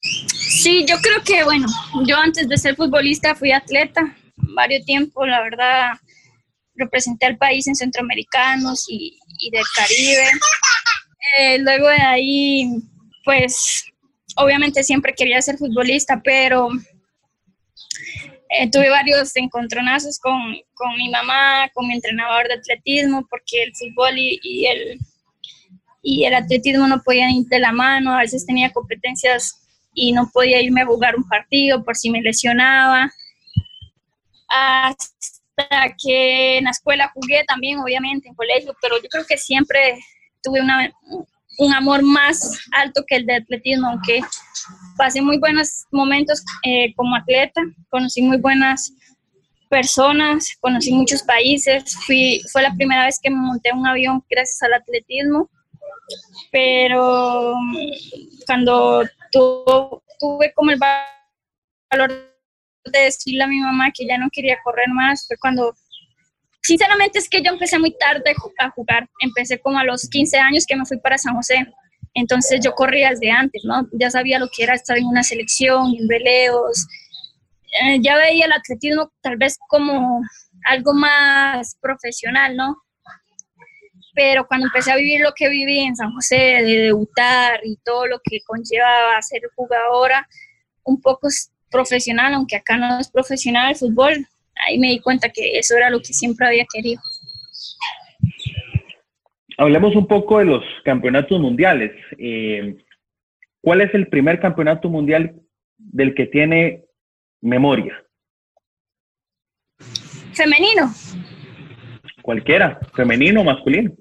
Sí, 0.00 0.86
yo 0.88 0.96
creo 1.02 1.22
que, 1.22 1.44
bueno, 1.44 1.66
yo 2.06 2.16
antes 2.16 2.48
de 2.48 2.56
ser 2.56 2.76
futbolista 2.76 3.34
fui 3.34 3.52
atleta 3.52 4.16
varios 4.54 4.84
tiempos, 4.84 5.28
la 5.28 5.42
verdad, 5.42 5.90
representé 6.74 7.26
al 7.26 7.36
país 7.36 7.66
en 7.66 7.74
centroamericanos 7.74 8.86
y, 8.88 9.18
y 9.38 9.50
del 9.50 9.64
Caribe. 9.74 10.26
Eh, 11.38 11.58
luego 11.58 11.88
de 11.88 12.00
ahí, 12.00 12.70
pues 13.24 13.84
obviamente 14.36 14.82
siempre 14.82 15.14
quería 15.14 15.40
ser 15.42 15.58
futbolista, 15.58 16.20
pero 16.24 16.68
eh, 18.48 18.70
tuve 18.70 18.88
varios 18.88 19.36
encontronazos 19.36 20.18
con, 20.18 20.56
con, 20.74 20.96
mi 20.96 21.08
mamá, 21.08 21.68
con 21.72 21.86
mi 21.86 21.94
entrenador 21.94 22.48
de 22.48 22.54
atletismo, 22.54 23.26
porque 23.28 23.62
el 23.62 23.72
fútbol 23.76 24.14
y, 24.16 24.66
el, 24.66 24.98
y 26.02 26.24
el 26.24 26.34
atletismo 26.34 26.86
no 26.88 27.02
podían 27.02 27.30
ir 27.30 27.46
de 27.46 27.60
la 27.60 27.72
mano, 27.72 28.12
a 28.12 28.20
veces 28.20 28.46
tenía 28.46 28.72
competencias 28.72 29.60
y 29.94 30.12
no 30.12 30.30
podía 30.32 30.60
irme 30.60 30.82
a 30.82 30.86
jugar 30.86 31.16
un 31.16 31.28
partido 31.28 31.84
por 31.84 31.96
si 31.96 32.10
me 32.10 32.22
lesionaba. 32.22 33.10
Hasta 34.48 35.94
que 36.02 36.58
en 36.58 36.64
la 36.64 36.70
escuela 36.70 37.10
jugué 37.14 37.44
también, 37.46 37.78
obviamente, 37.78 38.28
en 38.28 38.34
colegio, 38.34 38.74
pero 38.80 38.96
yo 39.00 39.08
creo 39.08 39.24
que 39.26 39.36
siempre 39.36 40.00
tuve 40.42 40.60
un 41.58 41.72
amor 41.74 42.02
más 42.02 42.58
alto 42.72 43.04
que 43.06 43.16
el 43.16 43.26
de 43.26 43.36
atletismo, 43.36 43.88
aunque 43.88 44.20
pasé 44.96 45.20
muy 45.20 45.38
buenos 45.38 45.86
momentos 45.90 46.42
eh, 46.64 46.94
como 46.94 47.16
atleta, 47.16 47.60
conocí 47.90 48.22
muy 48.22 48.38
buenas 48.38 48.92
personas, 49.68 50.56
conocí 50.60 50.92
muchos 50.92 51.22
países, 51.22 51.96
fui, 52.06 52.42
fue 52.52 52.62
la 52.62 52.74
primera 52.74 53.04
vez 53.04 53.18
que 53.22 53.30
monté 53.30 53.72
un 53.72 53.86
avión 53.86 54.24
gracias 54.28 54.62
al 54.62 54.74
atletismo, 54.74 55.48
pero 56.50 57.54
cuando 58.46 59.04
tuve 59.30 60.52
como 60.54 60.72
el 60.72 60.78
valor 61.90 62.30
de 62.84 62.98
decirle 62.98 63.44
a 63.44 63.46
mi 63.46 63.60
mamá 63.60 63.90
que 63.92 64.06
ya 64.06 64.18
no 64.18 64.28
quería 64.32 64.58
correr 64.64 64.88
más, 64.88 65.26
fue 65.26 65.36
cuando 65.36 65.74
Sinceramente 66.62 67.18
es 67.18 67.28
que 67.28 67.42
yo 67.42 67.52
empecé 67.52 67.78
muy 67.78 67.96
tarde 67.96 68.34
a 68.58 68.70
jugar, 68.70 69.08
empecé 69.20 69.58
como 69.58 69.78
a 69.78 69.84
los 69.84 70.08
15 70.08 70.38
años 70.38 70.66
que 70.66 70.76
me 70.76 70.84
fui 70.84 70.98
para 70.98 71.18
San 71.18 71.34
José, 71.34 71.66
entonces 72.14 72.60
yo 72.62 72.72
corría 72.72 73.10
desde 73.10 73.30
antes, 73.30 73.62
¿no? 73.64 73.88
Ya 73.92 74.10
sabía 74.10 74.38
lo 74.38 74.48
que 74.54 74.64
era 74.64 74.74
estar 74.74 74.98
en 74.98 75.06
una 75.06 75.22
selección, 75.22 75.94
en 75.98 76.06
veleos, 76.06 76.86
eh, 77.82 77.98
ya 78.00 78.16
veía 78.16 78.46
el 78.46 78.52
atletismo 78.52 79.12
tal 79.20 79.36
vez 79.36 79.56
como 79.68 80.20
algo 80.66 80.92
más 80.92 81.76
profesional, 81.80 82.56
¿no? 82.56 82.76
Pero 84.14 84.46
cuando 84.46 84.66
empecé 84.66 84.90
a 84.90 84.96
vivir 84.96 85.20
lo 85.20 85.32
que 85.34 85.48
viví 85.48 85.78
en 85.78 85.94
San 85.94 86.12
José, 86.12 86.36
de 86.36 86.78
debutar 86.86 87.60
y 87.62 87.76
todo 87.84 88.06
lo 88.06 88.20
que 88.22 88.40
conlleva 88.44 89.20
ser 89.22 89.42
jugadora, 89.54 90.28
un 90.82 91.00
poco 91.00 91.28
profesional, 91.70 92.34
aunque 92.34 92.56
acá 92.56 92.76
no 92.76 92.98
es 92.98 93.08
profesional 93.08 93.70
el 93.70 93.76
fútbol, 93.76 94.26
ahí 94.66 94.78
me 94.78 94.88
di 94.88 95.00
cuenta 95.00 95.28
que 95.28 95.58
eso 95.58 95.76
era 95.76 95.90
lo 95.90 95.98
que 95.98 96.12
siempre 96.12 96.46
había 96.46 96.66
querido. 96.72 97.00
Hablemos 99.58 99.94
un 99.94 100.06
poco 100.06 100.38
de 100.38 100.46
los 100.46 100.64
campeonatos 100.84 101.38
mundiales. 101.38 101.92
Eh, 102.18 102.76
¿Cuál 103.60 103.82
es 103.82 103.94
el 103.94 104.08
primer 104.08 104.40
campeonato 104.40 104.88
mundial 104.88 105.34
del 105.76 106.14
que 106.14 106.26
tiene 106.26 106.84
memoria? 107.42 108.02
Femenino. 110.32 110.90
Cualquiera, 112.22 112.80
femenino 112.94 113.42
o 113.42 113.44
masculino. 113.44 113.92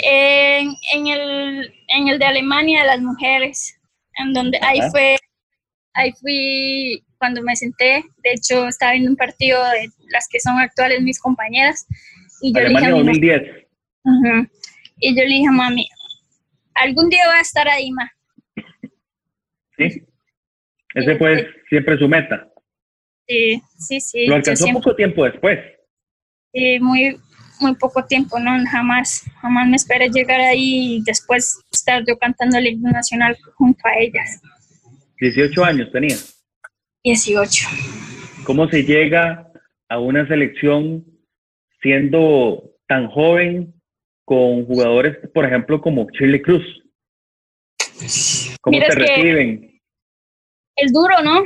En, 0.00 1.06
el, 1.06 1.72
en 1.88 2.08
el 2.08 2.18
de 2.18 2.24
Alemania 2.24 2.82
de 2.82 2.86
las 2.86 3.00
mujeres, 3.00 3.80
en 4.14 4.32
donde 4.32 4.58
ahí 4.62 4.80
fue, 4.90 5.16
ahí 5.94 6.12
fui 6.20 7.04
cuando 7.18 7.42
me 7.42 7.56
senté, 7.56 8.04
de 8.22 8.30
hecho 8.32 8.68
estaba 8.68 8.92
viendo 8.92 9.10
un 9.10 9.16
partido 9.16 9.62
de 9.70 9.88
las 10.10 10.28
que 10.30 10.40
son 10.40 10.58
actuales 10.58 11.02
mis 11.02 11.20
compañeras 11.20 11.86
y 12.40 12.52
yo 12.52 12.60
Alemania 12.60 12.90
le 12.90 12.94
dije 12.96 13.04
2010. 13.04 13.66
y 15.00 15.16
yo 15.16 15.22
le 15.22 15.28
dije 15.28 15.48
a 15.48 15.52
mami, 15.52 15.88
algún 16.74 17.08
día 17.08 17.26
va 17.26 17.38
a 17.38 17.40
estar 17.40 17.68
ahí, 17.68 17.90
ma. 17.90 18.10
Sí, 19.76 20.02
ese 20.94 21.16
fue 21.16 21.48
siempre 21.68 21.98
su 21.98 22.08
meta. 22.08 22.48
Sí, 23.26 23.62
sí, 23.78 24.00
sí. 24.00 24.26
Lo 24.26 24.36
alcanzó 24.36 24.66
poco 24.72 24.96
tiempo 24.96 25.24
después. 25.24 25.58
Sí, 26.52 26.80
muy, 26.80 27.16
muy 27.60 27.74
poco 27.74 28.04
tiempo, 28.04 28.38
¿no? 28.38 28.52
Jamás, 28.70 29.24
jamás 29.40 29.68
me 29.68 29.76
esperé 29.76 30.08
llegar 30.08 30.40
ahí 30.40 30.96
y 30.96 31.02
después 31.04 31.60
estar 31.70 32.02
yo 32.06 32.16
cantando 32.18 32.58
el 32.58 32.66
himno 32.66 32.90
nacional 32.90 33.36
junto 33.54 33.86
a 33.86 33.98
ellas. 33.98 34.40
18 35.20 35.64
años 35.64 35.92
tenía. 35.92 36.16
18. 37.04 37.68
¿Cómo 38.44 38.68
se 38.68 38.82
llega 38.84 39.50
a 39.88 39.98
una 39.98 40.26
selección 40.26 41.04
siendo 41.80 42.62
tan 42.86 43.08
joven 43.08 43.74
con 44.24 44.66
jugadores, 44.66 45.16
por 45.32 45.44
ejemplo, 45.44 45.80
como 45.80 46.10
Chile 46.12 46.42
Cruz? 46.42 46.64
¿Cómo 48.60 48.78
te 48.78 48.94
reciben? 48.94 49.80
Es 50.76 50.92
duro, 50.92 51.22
¿no? 51.22 51.44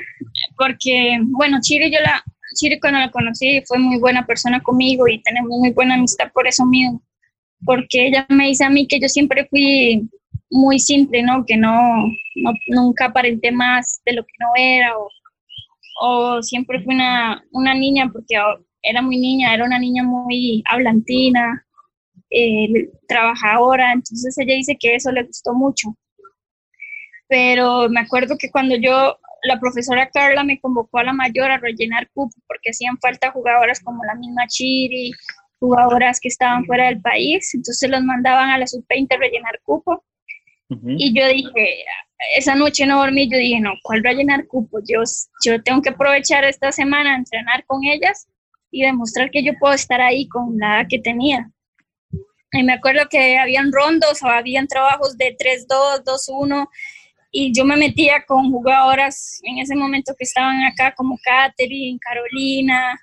Porque, 0.56 1.18
bueno, 1.22 1.58
Chile 1.62 1.90
yo 1.90 2.00
la, 2.00 2.22
Chile 2.54 2.78
cuando 2.80 3.00
la 3.00 3.10
conocí 3.10 3.62
fue 3.66 3.78
muy 3.78 3.98
buena 3.98 4.26
persona 4.26 4.60
conmigo 4.62 5.08
y 5.08 5.22
tenemos 5.22 5.50
muy 5.50 5.70
buena 5.70 5.94
amistad 5.94 6.30
por 6.32 6.46
eso 6.46 6.64
mismo. 6.66 7.02
Porque 7.64 8.08
ella 8.08 8.26
me 8.28 8.48
dice 8.48 8.64
a 8.64 8.70
mí 8.70 8.86
que 8.86 9.00
yo 9.00 9.08
siempre 9.08 9.46
fui 9.48 10.08
muy 10.50 10.78
simple, 10.78 11.22
¿no? 11.22 11.44
Que 11.46 11.56
no, 11.56 12.06
no 12.36 12.52
nunca 12.66 13.06
aparenté 13.06 13.52
más 13.52 14.02
de 14.04 14.14
lo 14.14 14.24
que 14.24 14.34
no 14.38 14.46
era 14.56 14.98
o 14.98 15.08
o 16.00 16.42
siempre 16.42 16.82
fui 16.82 16.94
una, 16.94 17.42
una 17.52 17.74
niña, 17.74 18.10
porque 18.12 18.36
era 18.82 19.02
muy 19.02 19.18
niña, 19.18 19.54
era 19.54 19.64
una 19.64 19.78
niña 19.78 20.02
muy 20.02 20.62
hablantina, 20.66 21.64
eh, 22.30 22.90
trabajadora, 23.06 23.92
entonces 23.92 24.36
ella 24.38 24.54
dice 24.54 24.76
que 24.78 24.94
eso 24.94 25.12
le 25.12 25.24
gustó 25.24 25.54
mucho. 25.54 25.96
Pero 27.28 27.88
me 27.88 28.00
acuerdo 28.00 28.36
que 28.38 28.50
cuando 28.50 28.76
yo, 28.76 29.18
la 29.44 29.58
profesora 29.60 30.10
Carla 30.10 30.44
me 30.44 30.60
convocó 30.60 30.98
a 30.98 31.04
la 31.04 31.12
mayor 31.12 31.50
a 31.50 31.58
rellenar 31.58 32.08
cupo, 32.12 32.34
porque 32.46 32.70
hacían 32.70 32.98
falta 32.98 33.32
jugadoras 33.32 33.80
como 33.80 34.04
la 34.04 34.14
misma 34.14 34.46
Chiri, 34.48 35.12
jugadoras 35.58 36.20
que 36.20 36.28
estaban 36.28 36.64
fuera 36.64 36.86
del 36.86 37.00
país, 37.00 37.54
entonces 37.54 37.88
los 37.88 38.02
mandaban 38.02 38.50
a 38.50 38.58
la 38.58 38.66
sub-20 38.66 39.14
a 39.14 39.18
rellenar 39.18 39.60
cupo. 39.62 40.04
Y 40.68 41.12
yo 41.12 41.26
dije, 41.28 41.84
esa 42.36 42.54
noche 42.54 42.86
no 42.86 42.98
dormí, 42.98 43.28
yo 43.30 43.36
dije, 43.36 43.60
no, 43.60 43.74
¿cuál 43.82 44.04
va 44.04 44.10
a 44.10 44.14
llenar 44.14 44.46
cupo? 44.46 44.78
Yo, 44.80 45.02
yo 45.44 45.62
tengo 45.62 45.82
que 45.82 45.90
aprovechar 45.90 46.44
esta 46.44 46.72
semana 46.72 47.16
entrenar 47.16 47.64
con 47.66 47.84
ellas 47.84 48.26
y 48.70 48.82
demostrar 48.82 49.30
que 49.30 49.42
yo 49.42 49.52
puedo 49.60 49.74
estar 49.74 50.00
ahí 50.00 50.26
con 50.28 50.56
la 50.58 50.86
que 50.88 50.98
tenía. 50.98 51.50
Y 52.52 52.62
me 52.62 52.74
acuerdo 52.74 53.02
que 53.10 53.38
habían 53.38 53.72
rondos 53.72 54.22
o 54.22 54.28
habían 54.28 54.66
trabajos 54.66 55.16
de 55.16 55.36
3-2, 55.36 56.04
2-1 56.04 56.68
y 57.30 57.52
yo 57.54 57.64
me 57.64 57.76
metía 57.76 58.24
con 58.26 58.50
jugadoras 58.50 59.40
en 59.42 59.58
ese 59.58 59.74
momento 59.74 60.14
que 60.18 60.24
estaban 60.24 60.62
acá 60.64 60.94
como 60.94 61.18
Katherine, 61.24 61.98
Carolina 61.98 63.00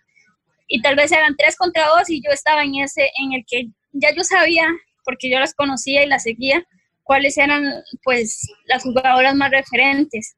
y 0.67 0.81
tal 0.81 0.95
vez 0.95 1.11
eran 1.11 1.35
3 1.35 1.55
contra 1.57 1.87
2 1.87 2.09
y 2.11 2.21
yo 2.21 2.29
estaba 2.31 2.63
en 2.63 2.75
ese 2.75 3.09
en 3.17 3.33
el 3.33 3.43
que 3.47 3.69
ya 3.91 4.13
yo 4.15 4.23
sabía 4.23 4.67
porque 5.03 5.31
yo 5.31 5.39
las 5.39 5.55
conocía 5.55 6.03
y 6.03 6.07
las 6.07 6.23
seguía 6.23 6.63
cuáles 7.09 7.39
eran 7.39 7.63
pues 8.03 8.39
las 8.65 8.83
jugadoras 8.83 9.33
más 9.33 9.49
referentes. 9.49 10.35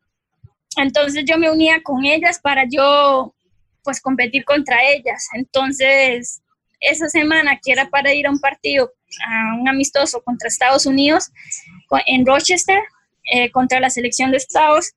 Entonces 0.77 1.25
yo 1.27 1.37
me 1.37 1.51
unía 1.51 1.83
con 1.83 2.05
ellas 2.05 2.39
para 2.41 2.63
yo 2.65 3.35
pues 3.83 3.99
competir 3.99 4.45
contra 4.45 4.77
ellas. 4.89 5.27
Entonces 5.33 6.41
esa 6.79 7.09
semana 7.09 7.59
que 7.61 7.73
era 7.73 7.89
para 7.89 8.13
ir 8.13 8.25
a 8.25 8.31
un 8.31 8.39
partido, 8.39 8.89
a 9.27 9.59
un 9.59 9.67
amistoso 9.67 10.21
contra 10.23 10.47
Estados 10.47 10.85
Unidos 10.85 11.29
en 12.05 12.25
Rochester, 12.25 12.79
eh, 13.29 13.51
contra 13.51 13.81
la 13.81 13.89
selección 13.89 14.31
de 14.31 14.37
Estados, 14.37 14.93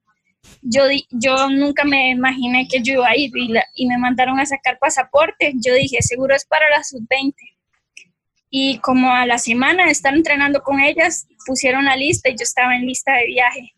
yo, 0.63 0.85
yo 1.11 1.51
nunca 1.51 1.85
me 1.85 2.11
imaginé 2.11 2.69
que 2.69 2.83
yo 2.83 2.93
iba 2.93 3.09
a 3.09 3.17
ir 3.17 3.33
y, 3.37 3.53
y 3.75 3.87
me 3.89 3.99
mandaron 3.99 4.39
a 4.39 4.47
sacar 4.47 4.79
pasaporte. 4.79 5.55
Yo 5.57 5.75
dije, 5.75 6.01
seguro 6.03 6.37
es 6.37 6.45
para 6.45 6.71
la 6.71 6.85
sub-20 6.85 7.35
y 8.57 8.79
como 8.79 9.13
a 9.13 9.27
la 9.27 9.39
semana 9.39 9.87
de 9.87 9.91
estar 9.91 10.15
entrenando 10.15 10.63
con 10.63 10.79
ellas, 10.79 11.27
pusieron 11.45 11.87
la 11.87 11.97
lista 11.97 12.29
y 12.29 12.37
yo 12.39 12.45
estaba 12.45 12.77
en 12.77 12.87
lista 12.87 13.13
de 13.15 13.27
viaje. 13.27 13.75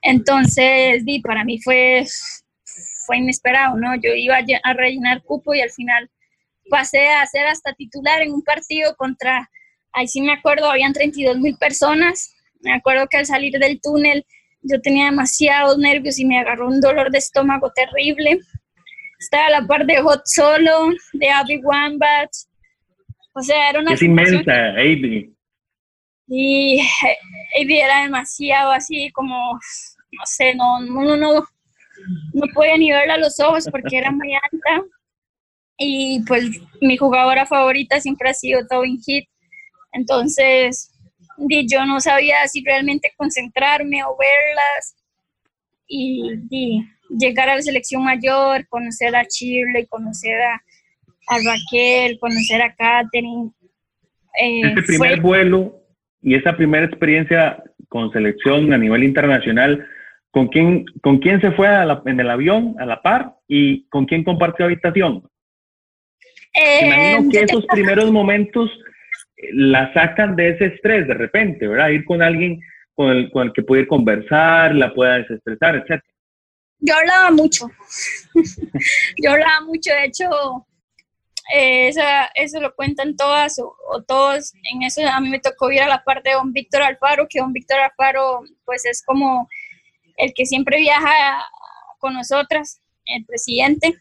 Entonces, 0.00 1.04
di, 1.04 1.20
para 1.20 1.42
mí 1.42 1.60
fue, 1.60 2.06
fue 3.04 3.16
inesperado, 3.16 3.76
¿no? 3.76 3.96
Yo 3.96 4.10
iba 4.14 4.36
a 4.36 4.72
rellenar 4.74 5.24
cupo 5.24 5.54
y 5.54 5.60
al 5.60 5.72
final 5.72 6.08
pasé 6.70 7.08
a 7.08 7.26
ser 7.26 7.48
hasta 7.48 7.72
titular 7.72 8.22
en 8.22 8.30
un 8.30 8.42
partido 8.44 8.94
contra, 8.94 9.50
ahí 9.92 10.06
sí 10.06 10.20
me 10.20 10.34
acuerdo, 10.34 10.70
habían 10.70 10.92
32 10.92 11.40
mil 11.40 11.56
personas. 11.58 12.36
Me 12.60 12.72
acuerdo 12.72 13.08
que 13.08 13.16
al 13.16 13.26
salir 13.26 13.58
del 13.58 13.80
túnel 13.80 14.24
yo 14.60 14.80
tenía 14.80 15.06
demasiados 15.06 15.78
nervios 15.78 16.16
y 16.20 16.26
me 16.26 16.38
agarró 16.38 16.68
un 16.68 16.80
dolor 16.80 17.10
de 17.10 17.18
estómago 17.18 17.72
terrible. 17.72 18.38
Estaba 19.18 19.46
a 19.46 19.50
la 19.50 19.66
par 19.66 19.84
de 19.84 20.00
Hot 20.00 20.22
Solo, 20.26 20.90
de 21.14 21.28
Abby 21.28 21.60
Wambach, 21.64 22.30
o 23.32 23.42
sea, 23.42 23.70
era 23.70 23.80
una... 23.80 23.94
Es 23.94 24.02
inmensa, 24.02 24.52
Avi. 24.70 25.34
Y 26.28 26.80
Avi 27.60 27.78
era 27.78 28.02
demasiado 28.02 28.72
así 28.72 29.10
como, 29.12 29.34
no 29.54 30.26
sé, 30.26 30.54
no, 30.54 30.80
no, 30.80 31.16
no, 31.16 31.44
no 32.34 32.46
podía 32.54 32.76
ni 32.76 32.90
verla 32.90 33.14
a 33.14 33.18
los 33.18 33.38
ojos 33.40 33.68
porque 33.70 33.98
era 33.98 34.10
muy 34.10 34.34
alta. 34.34 34.86
Y 35.78 36.22
pues 36.26 36.44
mi 36.80 36.96
jugadora 36.96 37.46
favorita 37.46 38.00
siempre 38.00 38.30
ha 38.30 38.34
sido 38.34 38.66
Tobin 38.66 39.00
Hit. 39.02 39.28
Entonces, 39.92 40.92
yo 41.66 41.84
no 41.86 42.00
sabía 42.00 42.46
si 42.48 42.64
realmente 42.64 43.12
concentrarme 43.16 44.04
o 44.04 44.16
verlas 44.16 44.96
y, 45.86 46.84
llegar 47.18 47.50
a 47.50 47.56
la 47.56 47.62
selección 47.62 48.02
mayor, 48.02 48.66
conocer 48.68 49.14
a 49.14 49.26
Chile, 49.26 49.86
conocer 49.88 50.40
a, 50.40 50.62
Raquel, 51.38 52.18
conocer 52.18 52.62
a 52.62 52.74
Katherine. 52.74 53.50
Eh, 54.40 54.60
Ese 54.62 54.82
primer 54.82 55.20
vuelo 55.20 55.82
y 56.22 56.34
esa 56.34 56.56
primera 56.56 56.86
experiencia 56.86 57.62
con 57.88 58.10
selección 58.12 58.72
a 58.72 58.78
nivel 58.78 59.04
internacional, 59.04 59.86
¿con 60.30 60.48
quién, 60.48 60.86
con 61.02 61.18
quién 61.18 61.40
se 61.40 61.52
fue 61.52 61.68
en 62.06 62.20
el 62.20 62.30
avión 62.30 62.74
a 62.78 62.86
la 62.86 63.02
par 63.02 63.34
y 63.46 63.86
con 63.88 64.06
quién 64.06 64.24
compartió 64.24 64.64
habitación? 64.64 65.22
Eh, 66.54 66.86
Imagino 66.86 67.30
que 67.30 67.42
esos 67.42 67.66
primeros 67.66 68.10
momentos 68.10 68.70
eh, 69.36 69.48
la 69.52 69.92
sacan 69.92 70.36
de 70.36 70.50
ese 70.50 70.66
estrés 70.66 71.06
de 71.06 71.14
repente, 71.14 71.66
¿verdad? 71.66 71.90
Ir 71.90 72.04
con 72.04 72.22
alguien 72.22 72.60
con 72.94 73.10
el, 73.10 73.30
con 73.30 73.48
el 73.48 73.52
que 73.52 73.62
puede 73.62 73.86
conversar, 73.86 74.74
la 74.74 74.92
pueda 74.94 75.18
desestresar, 75.18 75.76
etc. 75.76 76.02
Yo 76.78 76.94
hablaba 76.96 77.30
mucho. 77.30 77.70
Yo 79.22 79.30
hablaba 79.30 79.60
mucho, 79.66 79.92
de 79.92 80.04
hecho, 80.04 80.66
eh, 81.54 81.92
eso 82.34 82.60
lo 82.60 82.74
cuentan 82.74 83.16
todas 83.16 83.58
o, 83.58 84.02
todos. 84.06 84.52
En 84.72 84.82
eso 84.82 85.00
a 85.06 85.20
mí 85.20 85.28
me 85.28 85.40
tocó 85.40 85.70
ir 85.70 85.82
a 85.82 85.88
la 85.88 86.02
parte 86.04 86.30
de 86.30 86.36
don 86.36 86.52
Víctor 86.52 86.82
Alfaro, 86.82 87.26
que 87.28 87.40
don 87.40 87.52
Víctor 87.52 87.80
Alfaro 87.80 88.42
pues 88.64 88.84
es 88.84 89.02
como 89.04 89.48
el 90.16 90.32
que 90.34 90.46
siempre 90.46 90.78
viaja 90.78 91.44
con 91.98 92.14
nosotras, 92.14 92.80
el 93.06 93.24
presidente. 93.24 93.96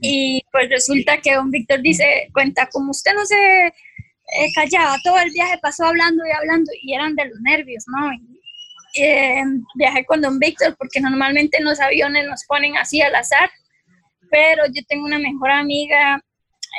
Y 0.00 0.42
pues 0.50 0.68
resulta 0.68 1.20
que 1.20 1.34
don 1.34 1.50
Víctor 1.50 1.80
dice, 1.80 2.28
cuenta, 2.32 2.68
como 2.68 2.90
usted 2.90 3.14
no 3.14 3.24
se 3.24 3.66
eh, 3.66 4.52
callaba, 4.54 4.96
todo 5.04 5.18
el 5.18 5.30
viaje 5.30 5.58
pasó 5.62 5.84
hablando 5.84 6.24
y 6.26 6.30
hablando 6.32 6.70
y 6.82 6.94
eran 6.94 7.14
de 7.14 7.26
los 7.26 7.40
nervios, 7.40 7.84
¿no? 7.86 8.10
Eh, 8.96 9.42
viajé 9.74 10.04
con 10.04 10.22
don 10.22 10.38
Víctor 10.38 10.74
porque 10.76 11.00
normalmente 11.00 11.58
en 11.58 11.64
los 11.64 11.78
aviones 11.80 12.26
nos 12.26 12.44
ponen 12.44 12.76
así 12.76 13.00
al 13.00 13.14
azar, 13.14 13.50
pero 14.30 14.64
yo 14.66 14.82
tengo 14.88 15.04
una 15.04 15.18
mejor 15.18 15.50
amiga 15.50 16.20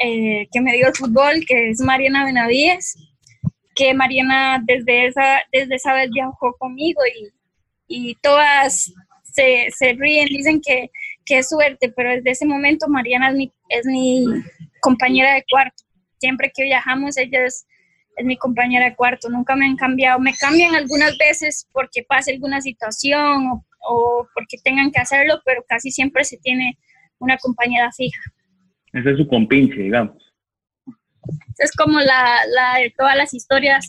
eh, 0.03 0.47
que 0.51 0.61
me 0.61 0.73
dio 0.73 0.87
el 0.87 0.95
fútbol, 0.95 1.45
que 1.47 1.69
es 1.69 1.81
Mariana 1.81 2.25
Benavides, 2.25 2.95
que 3.75 3.93
Mariana 3.93 4.61
desde 4.65 5.07
esa, 5.07 5.41
desde 5.51 5.75
esa 5.75 5.93
vez 5.93 6.09
viajó 6.11 6.55
conmigo 6.57 7.01
y, 7.87 8.09
y 8.09 8.15
todas 8.21 8.91
se, 9.23 9.67
se, 9.71 9.93
ríen, 9.93 10.27
dicen 10.27 10.61
que, 10.61 10.89
que, 11.25 11.39
es 11.39 11.49
suerte, 11.49 11.93
pero 11.95 12.11
desde 12.11 12.31
ese 12.31 12.45
momento 12.45 12.87
Mariana 12.87 13.29
es 13.29 13.35
mi, 13.35 13.53
es 13.69 13.85
mi 13.85 14.25
compañera 14.81 15.33
de 15.35 15.45
cuarto. 15.49 15.83
Siempre 16.19 16.51
que 16.53 16.63
viajamos, 16.63 17.17
ella 17.17 17.45
es, 17.45 17.67
es 18.15 18.25
mi 18.25 18.35
compañera 18.37 18.85
de 18.85 18.95
cuarto, 18.95 19.29
nunca 19.29 19.55
me 19.55 19.65
han 19.65 19.75
cambiado. 19.75 20.19
Me 20.19 20.33
cambian 20.33 20.73
algunas 20.73 21.15
veces 21.17 21.67
porque 21.71 22.03
pase 22.03 22.31
alguna 22.31 22.61
situación 22.61 23.47
o, 23.47 23.65
o 23.87 24.27
porque 24.33 24.57
tengan 24.63 24.91
que 24.91 24.99
hacerlo, 24.99 25.39
pero 25.45 25.63
casi 25.67 25.91
siempre 25.91 26.23
se 26.23 26.37
tiene 26.37 26.77
una 27.19 27.37
compañera 27.37 27.91
fija. 27.91 28.21
Ese 28.93 29.11
es 29.11 29.17
su 29.17 29.27
compinche, 29.27 29.81
digamos. 29.81 30.17
Es 31.57 31.71
como 31.73 31.99
la, 31.99 32.39
la 32.55 32.79
de 32.79 32.93
todas 32.97 33.15
las 33.15 33.33
historias 33.33 33.87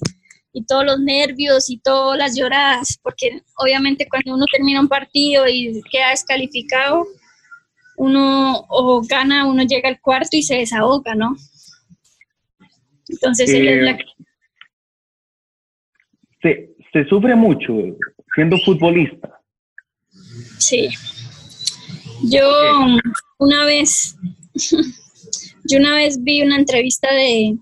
y 0.53 0.65
todos 0.65 0.85
los 0.85 1.01
nervios 1.01 1.71
y 1.71 1.79
todas 1.79 2.19
las 2.19 2.37
lloradas, 2.37 2.99
porque 3.03 3.43
obviamente 3.57 4.09
cuando 4.09 4.35
uno 4.35 4.45
termina 4.51 4.81
un 4.81 4.89
partido 4.89 5.47
y 5.47 5.81
queda 5.91 6.11
descalificado, 6.11 7.07
uno 7.97 8.65
o 8.69 9.03
gana, 9.03 9.47
uno 9.47 9.63
llega 9.65 9.89
al 9.89 10.01
cuarto 10.01 10.37
y 10.37 10.43
se 10.43 10.57
desahoga, 10.57 11.15
¿no? 11.15 11.37
Entonces 13.09 13.51
es 13.51 13.83
la 13.83 13.99
se, 16.43 16.71
se 16.93 17.05
sufre 17.07 17.35
mucho 17.35 17.75
siendo 18.35 18.57
futbolista. 18.65 19.41
Sí. 20.59 20.89
Yo 22.23 22.49
una 23.39 23.65
vez 23.65 24.17
Yo 25.65 25.79
una 25.79 25.95
vez 25.95 26.23
vi 26.23 26.43
una 26.43 26.57
entrevista 26.57 27.13
de, 27.13 27.57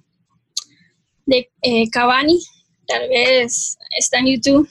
de 1.26 1.50
eh, 1.62 1.90
Cavani, 1.90 2.40
tal 2.86 3.08
vez 3.08 3.76
está 3.98 4.18
en 4.18 4.26
YouTube, 4.26 4.68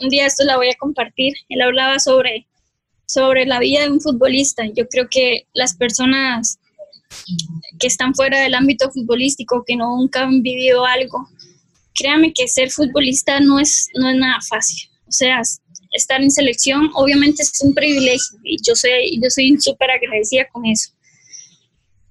un 0.00 0.08
día 0.08 0.26
esto 0.26 0.44
la 0.44 0.56
voy 0.56 0.68
a 0.68 0.78
compartir. 0.78 1.34
Él 1.48 1.60
hablaba 1.60 1.98
sobre, 1.98 2.46
sobre 3.06 3.44
la 3.44 3.58
vida 3.58 3.82
de 3.82 3.90
un 3.90 4.00
futbolista. 4.00 4.64
Yo 4.74 4.88
creo 4.88 5.08
que 5.10 5.46
las 5.52 5.76
personas 5.76 6.58
que 7.78 7.86
están 7.86 8.14
fuera 8.14 8.40
del 8.40 8.54
ámbito 8.54 8.90
futbolístico, 8.90 9.64
que 9.66 9.76
nunca 9.76 10.22
han 10.22 10.42
vivido 10.42 10.86
algo, 10.86 11.28
créame 11.94 12.32
que 12.32 12.48
ser 12.48 12.70
futbolista 12.70 13.40
no 13.40 13.58
es, 13.58 13.88
no 13.94 14.08
es 14.08 14.16
nada 14.16 14.38
fácil. 14.48 14.88
O 15.06 15.12
sea, 15.12 15.42
estar 15.92 16.22
en 16.22 16.30
selección 16.30 16.88
obviamente 16.94 17.42
es 17.42 17.60
un 17.60 17.74
privilegio 17.74 18.38
y 18.44 18.56
yo 18.64 18.74
soy, 18.76 19.20
yo 19.20 19.28
soy 19.28 19.56
súper 19.60 19.90
agradecida 19.90 20.46
con 20.52 20.64
eso 20.64 20.92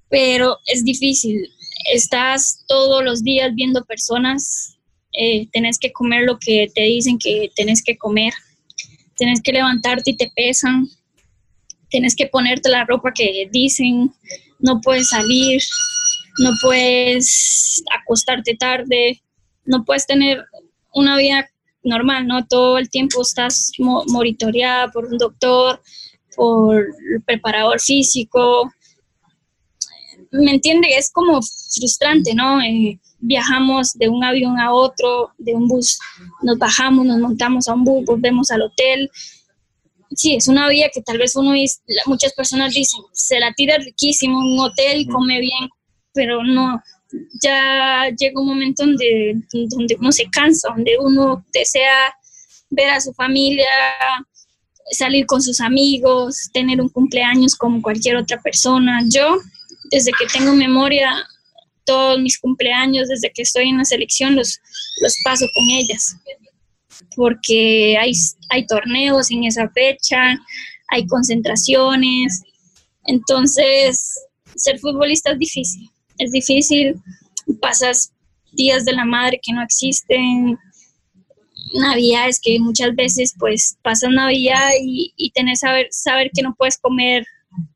pero 0.10 0.58
es 0.66 0.84
difícil. 0.84 1.50
Estás 1.94 2.64
todos 2.68 3.04
los 3.04 3.24
días 3.24 3.54
viendo 3.56 3.86
personas, 3.86 4.78
eh, 5.14 5.48
tenés 5.52 5.80
que 5.80 5.92
comer 5.92 6.24
lo 6.24 6.38
que 6.40 6.68
te 6.74 6.84
dicen 6.84 7.18
que 7.18 7.52
tenés 7.56 7.84
que 7.84 7.98
comer, 7.98 8.34
tenés 9.16 9.42
que 9.42 9.54
levantarte 9.54 10.12
y 10.12 10.18
te 10.18 10.32
pesan, 10.36 10.88
tenés 11.90 12.16
que 12.16 12.28
ponerte 12.28 12.70
la 12.70 12.86
ropa 12.86 13.12
que 13.14 13.50
dicen, 13.52 14.14
no 14.60 14.82
puedes 14.82 15.10
salir, 15.10 15.62
no 16.40 16.52
puedes 16.62 17.84
acostarte 18.00 18.56
tarde, 18.56 19.22
no 19.66 19.84
puedes 19.84 20.06
tener 20.06 20.44
una 20.94 21.18
vida 21.18 21.50
normal, 21.84 22.28
¿no? 22.28 22.46
Todo 22.46 22.78
el 22.78 22.90
tiempo 22.90 23.22
estás 23.22 23.72
monitoreada 23.78 24.90
por 24.92 25.06
un 25.06 25.18
doctor, 25.18 25.82
por 26.36 26.86
el 27.14 27.22
preparador 27.24 27.80
físico, 27.80 28.72
¿me 30.32 30.52
entiende? 30.52 30.88
Es 30.96 31.12
como 31.12 31.42
frustrante, 31.42 32.34
¿no? 32.34 32.62
Eh, 32.62 33.00
viajamos 33.20 33.94
de 33.94 34.10
un 34.10 34.24
avión 34.24 34.60
a 34.60 34.74
otro, 34.74 35.32
de 35.38 35.54
un 35.54 35.68
bus, 35.68 36.00
nos 36.42 36.58
bajamos, 36.58 37.06
nos 37.06 37.20
montamos 37.20 37.68
a 37.68 37.74
un 37.74 37.84
bus, 37.84 38.06
volvemos 38.06 38.52
al 38.52 38.62
hotel. 38.62 39.10
Sí, 40.12 40.36
es 40.36 40.48
una 40.48 40.68
vida 40.70 40.90
que 40.94 41.02
tal 41.02 41.18
vez 41.18 41.36
uno, 41.36 41.54
muchas 42.06 42.34
personas 42.34 42.74
dicen, 42.74 43.02
se 43.14 43.40
la 43.40 43.54
tira 43.54 43.78
riquísimo, 43.78 44.40
un 44.40 44.60
hotel, 44.60 45.08
come 45.08 45.40
bien, 45.40 45.70
pero 46.14 46.44
no, 46.44 46.82
ya 47.42 48.10
llega 48.18 48.40
un 48.40 48.48
momento 48.48 48.86
donde, 48.86 49.36
donde 49.70 49.98
uno 50.00 50.12
se 50.12 50.26
cansa, 50.30 50.70
donde 50.70 50.98
uno 51.00 51.46
desea 51.54 51.94
ver 52.70 52.90
a 52.90 53.02
su 53.02 53.14
familia, 53.14 53.66
salir 54.92 55.26
con 55.26 55.42
sus 55.42 55.60
amigos, 55.60 56.50
tener 56.54 56.82
un 56.82 56.90
cumpleaños 56.90 57.56
como 57.56 57.82
cualquier 57.82 58.18
otra 58.18 58.42
persona. 58.42 59.02
Yo 59.08 59.38
desde 59.92 60.12
que 60.18 60.26
tengo 60.28 60.54
memoria, 60.54 61.12
todos 61.86 62.20
mis 62.20 62.40
cumpleaños, 62.40 63.08
desde 63.08 63.32
que 63.32 63.42
estoy 63.42 63.70
en 63.70 63.78
la 63.78 63.86
selección, 63.86 64.36
los, 64.36 64.60
los 65.02 65.16
paso 65.24 65.46
con 65.56 65.70
ellas, 65.70 66.16
porque 67.16 67.98
hay, 68.00 68.12
hay 68.50 68.66
torneos 68.68 69.32
en 69.32 69.46
esa 69.46 69.70
fecha, 69.70 70.38
hay 70.90 71.06
concentraciones, 71.08 72.44
entonces 73.06 74.20
ser 74.56 74.80
futbolista 74.80 75.32
es 75.32 75.40
difícil, 75.40 75.90
es 76.18 76.32
difícil, 76.32 76.96
pasas 77.62 78.12
días 78.52 78.86
de 78.86 78.94
la 78.94 79.06
madre 79.06 79.40
que 79.42 79.54
no 79.54 79.64
existen, 79.64 80.58
navidades 81.74 82.40
que 82.42 82.60
muchas 82.60 82.96
veces 82.96 83.34
pues 83.38 83.78
pasas 83.84 84.10
navidad 84.12 84.70
y, 84.82 85.14
y 85.18 85.32
saber, 85.56 85.88
saber 85.92 86.32
que 86.34 86.42
no 86.42 86.56
puedes 86.56 86.78
comer 86.78 87.26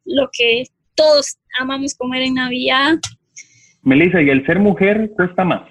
lo 0.05 0.29
que 0.31 0.65
todos 0.95 1.37
amamos 1.59 1.95
comer 1.95 2.23
en 2.23 2.35
Navidad. 2.35 2.99
Melissa, 3.81 4.21
¿y 4.21 4.29
el 4.29 4.45
ser 4.45 4.59
mujer 4.59 5.11
cuesta 5.15 5.43
más? 5.43 5.69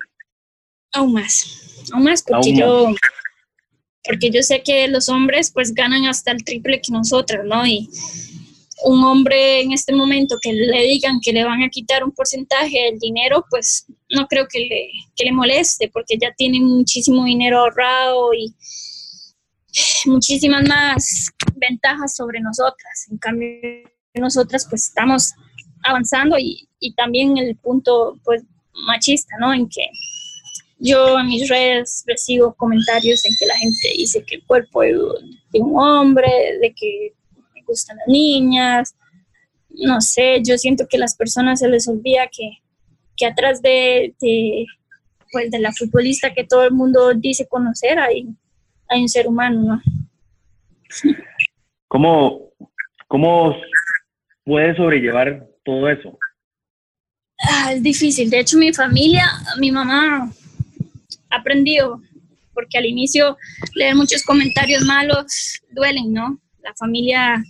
Aún 0.92 1.14
más, 1.14 1.86
aún 1.92 2.04
más 2.04 2.22
porque 2.22 2.54
yo, 2.54 2.94
porque 4.04 4.30
yo 4.30 4.42
sé 4.42 4.62
que 4.62 4.88
los 4.88 5.08
hombres 5.08 5.50
pues 5.52 5.72
ganan 5.74 6.04
hasta 6.06 6.32
el 6.32 6.44
triple 6.44 6.80
que 6.80 6.92
nosotros, 6.92 7.46
¿no? 7.46 7.66
Y 7.66 7.88
un 8.84 9.02
hombre 9.04 9.62
en 9.62 9.72
este 9.72 9.94
momento 9.94 10.36
que 10.40 10.52
le 10.52 10.82
digan 10.82 11.20
que 11.20 11.32
le 11.32 11.44
van 11.44 11.62
a 11.62 11.68
quitar 11.68 12.04
un 12.04 12.12
porcentaje 12.12 12.78
del 12.90 12.98
dinero, 12.98 13.44
pues 13.48 13.86
no 14.10 14.26
creo 14.26 14.46
que 14.48 14.60
le, 14.60 14.90
que 15.16 15.24
le 15.24 15.32
moleste, 15.32 15.88
porque 15.92 16.18
ya 16.20 16.32
tiene 16.36 16.60
muchísimo 16.60 17.24
dinero 17.24 17.60
ahorrado 17.60 18.34
y 18.34 18.54
muchísimas 20.06 20.68
más 20.68 21.30
ventajas 21.54 22.14
sobre 22.14 22.40
nosotras. 22.40 23.06
En 23.10 23.18
cambio, 23.18 23.48
nosotras 24.20 24.66
pues 24.68 24.86
estamos 24.86 25.32
avanzando 25.84 26.38
y, 26.38 26.68
y 26.78 26.94
también 26.94 27.38
el 27.38 27.56
punto 27.56 28.18
pues 28.24 28.42
machista, 28.86 29.36
¿no? 29.40 29.52
En 29.52 29.68
que 29.68 29.88
yo 30.78 31.18
en 31.18 31.28
mis 31.28 31.48
redes 31.48 32.02
recibo 32.06 32.54
comentarios 32.54 33.24
en 33.24 33.34
que 33.38 33.46
la 33.46 33.56
gente 33.56 33.88
dice 33.96 34.24
que 34.24 34.36
el 34.36 34.44
cuerpo 34.44 34.82
de, 34.82 34.96
un 35.60 35.78
hombre, 35.78 36.28
de 36.60 36.74
que 36.74 37.14
me 37.54 37.62
gustan 37.64 37.98
las 37.98 38.08
niñas, 38.08 38.96
no 39.70 40.00
sé, 40.00 40.42
yo 40.44 40.58
siento 40.58 40.86
que 40.88 40.98
las 40.98 41.16
personas 41.16 41.60
se 41.60 41.68
les 41.68 41.86
olvida 41.88 42.28
que, 42.36 42.58
que 43.16 43.26
atrás 43.26 43.62
de, 43.62 44.14
de, 44.20 44.66
pues 45.30 45.50
de 45.52 45.60
la 45.60 45.72
futbolista 45.72 46.34
que 46.34 46.44
todo 46.44 46.64
el 46.64 46.72
mundo 46.72 47.14
dice 47.14 47.46
conocer, 47.46 48.00
hay, 48.00 48.26
hay 48.88 49.02
un 49.02 49.08
ser 49.08 49.28
humano, 49.28 49.62
¿no? 49.62 49.82
¿Cómo, 51.86 52.50
¿Cómo 53.06 53.54
puede 54.44 54.74
sobrellevar 54.76 55.46
todo 55.64 55.88
eso? 55.88 56.18
Ah, 57.48 57.72
es 57.72 57.82
difícil. 57.82 58.30
De 58.30 58.40
hecho, 58.40 58.56
mi 58.56 58.72
familia, 58.72 59.26
mi 59.58 59.72
mamá 59.72 60.30
aprendió, 61.30 62.00
porque 62.54 62.78
al 62.78 62.86
inicio 62.86 63.36
leer 63.74 63.94
muchos 63.94 64.22
comentarios 64.22 64.84
malos 64.84 65.60
duelen, 65.70 66.12
¿no? 66.12 66.38
La 66.62 66.72
familia 66.74 67.42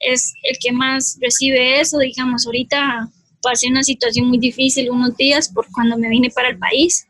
es 0.00 0.34
el 0.42 0.56
que 0.60 0.72
más 0.72 1.18
recibe 1.20 1.80
eso, 1.80 1.98
digamos, 1.98 2.46
ahorita 2.46 3.08
pasé 3.42 3.68
una 3.68 3.82
situación 3.82 4.26
muy 4.26 4.38
difícil 4.38 4.90
unos 4.90 5.16
días 5.16 5.48
por 5.52 5.66
cuando 5.72 5.96
me 5.96 6.08
vine 6.08 6.30
para 6.30 6.48
el 6.48 6.58
país. 6.58 7.06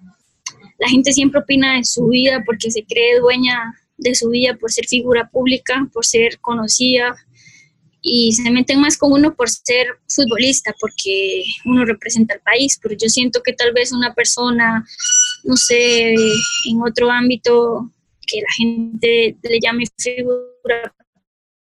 La 0.78 0.88
gente 0.88 1.12
siempre 1.12 1.40
opina 1.40 1.76
de 1.76 1.84
su 1.84 2.06
vida 2.08 2.42
porque 2.44 2.70
se 2.70 2.84
cree 2.84 3.18
dueña 3.18 3.74
de 3.96 4.14
su 4.14 4.28
vida 4.28 4.54
por 4.54 4.70
ser 4.70 4.86
figura 4.86 5.28
pública, 5.30 5.88
por 5.92 6.04
ser 6.04 6.38
conocida 6.40 7.16
y 8.08 8.32
se 8.32 8.48
meten 8.52 8.80
más 8.80 8.96
con 8.96 9.12
uno 9.12 9.34
por 9.34 9.50
ser 9.50 9.88
futbolista, 10.08 10.72
porque 10.80 11.42
uno 11.64 11.84
representa 11.84 12.34
al 12.34 12.40
país, 12.40 12.78
pero 12.80 12.94
yo 12.94 13.08
siento 13.08 13.42
que 13.42 13.52
tal 13.52 13.72
vez 13.72 13.90
una 13.90 14.14
persona, 14.14 14.86
no 15.42 15.56
sé, 15.56 16.14
en 16.14 16.82
otro 16.86 17.10
ámbito 17.10 17.92
que 18.24 18.40
la 18.40 18.52
gente 18.56 19.36
le 19.42 19.58
llame 19.60 19.86
figura 19.98 20.94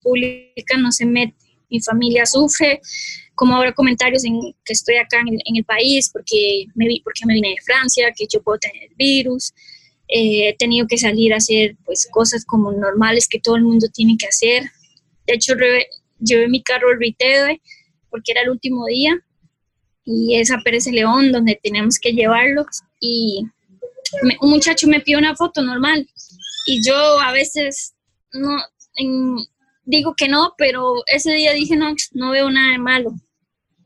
pública 0.00 0.78
no 0.78 0.90
se 0.92 1.04
mete. 1.04 1.36
Mi 1.68 1.78
familia 1.80 2.24
sufre, 2.24 2.80
como 3.34 3.54
ahora 3.54 3.74
comentarios 3.74 4.24
en 4.24 4.40
que 4.64 4.72
estoy 4.72 4.96
acá 4.96 5.20
en 5.20 5.56
el, 5.56 5.64
país 5.64 6.08
porque 6.10 6.64
me, 6.74 6.88
vi, 6.88 7.02
porque 7.02 7.26
me 7.26 7.34
vine 7.34 7.50
de 7.50 7.62
Francia, 7.62 8.12
que 8.16 8.26
yo 8.32 8.42
puedo 8.42 8.58
tener 8.58 8.84
el 8.84 8.94
virus. 8.96 9.52
Eh, 10.08 10.48
he 10.48 10.56
tenido 10.56 10.86
que 10.88 10.96
salir 10.96 11.34
a 11.34 11.36
hacer 11.36 11.76
pues 11.84 12.08
cosas 12.10 12.46
como 12.46 12.72
normales 12.72 13.28
que 13.28 13.40
todo 13.40 13.56
el 13.56 13.62
mundo 13.62 13.88
tiene 13.92 14.16
que 14.18 14.26
hacer. 14.26 14.64
De 15.26 15.34
hecho, 15.34 15.54
llevé 16.20 16.48
mi 16.48 16.62
carro 16.62 16.90
al 16.90 16.98
Ritede 16.98 17.60
porque 18.08 18.32
era 18.32 18.42
el 18.42 18.50
último 18.50 18.86
día 18.86 19.18
y 20.04 20.36
es 20.36 20.50
a 20.50 20.58
Pérez 20.58 20.86
León 20.86 21.32
donde 21.32 21.58
tenemos 21.62 21.98
que 21.98 22.12
llevarlo 22.12 22.64
y 23.00 23.42
un 24.40 24.50
muchacho 24.50 24.88
me 24.88 25.00
pidió 25.00 25.18
una 25.18 25.36
foto 25.36 25.62
normal 25.62 26.08
y 26.66 26.84
yo 26.84 26.96
a 27.20 27.32
veces 27.32 27.94
no 28.32 28.56
digo 29.84 30.14
que 30.16 30.28
no, 30.28 30.54
pero 30.56 30.94
ese 31.06 31.32
día 31.32 31.52
dije 31.52 31.76
no, 31.76 31.94
no 32.12 32.30
veo 32.30 32.50
nada 32.50 32.72
de 32.72 32.78
malo. 32.78 33.12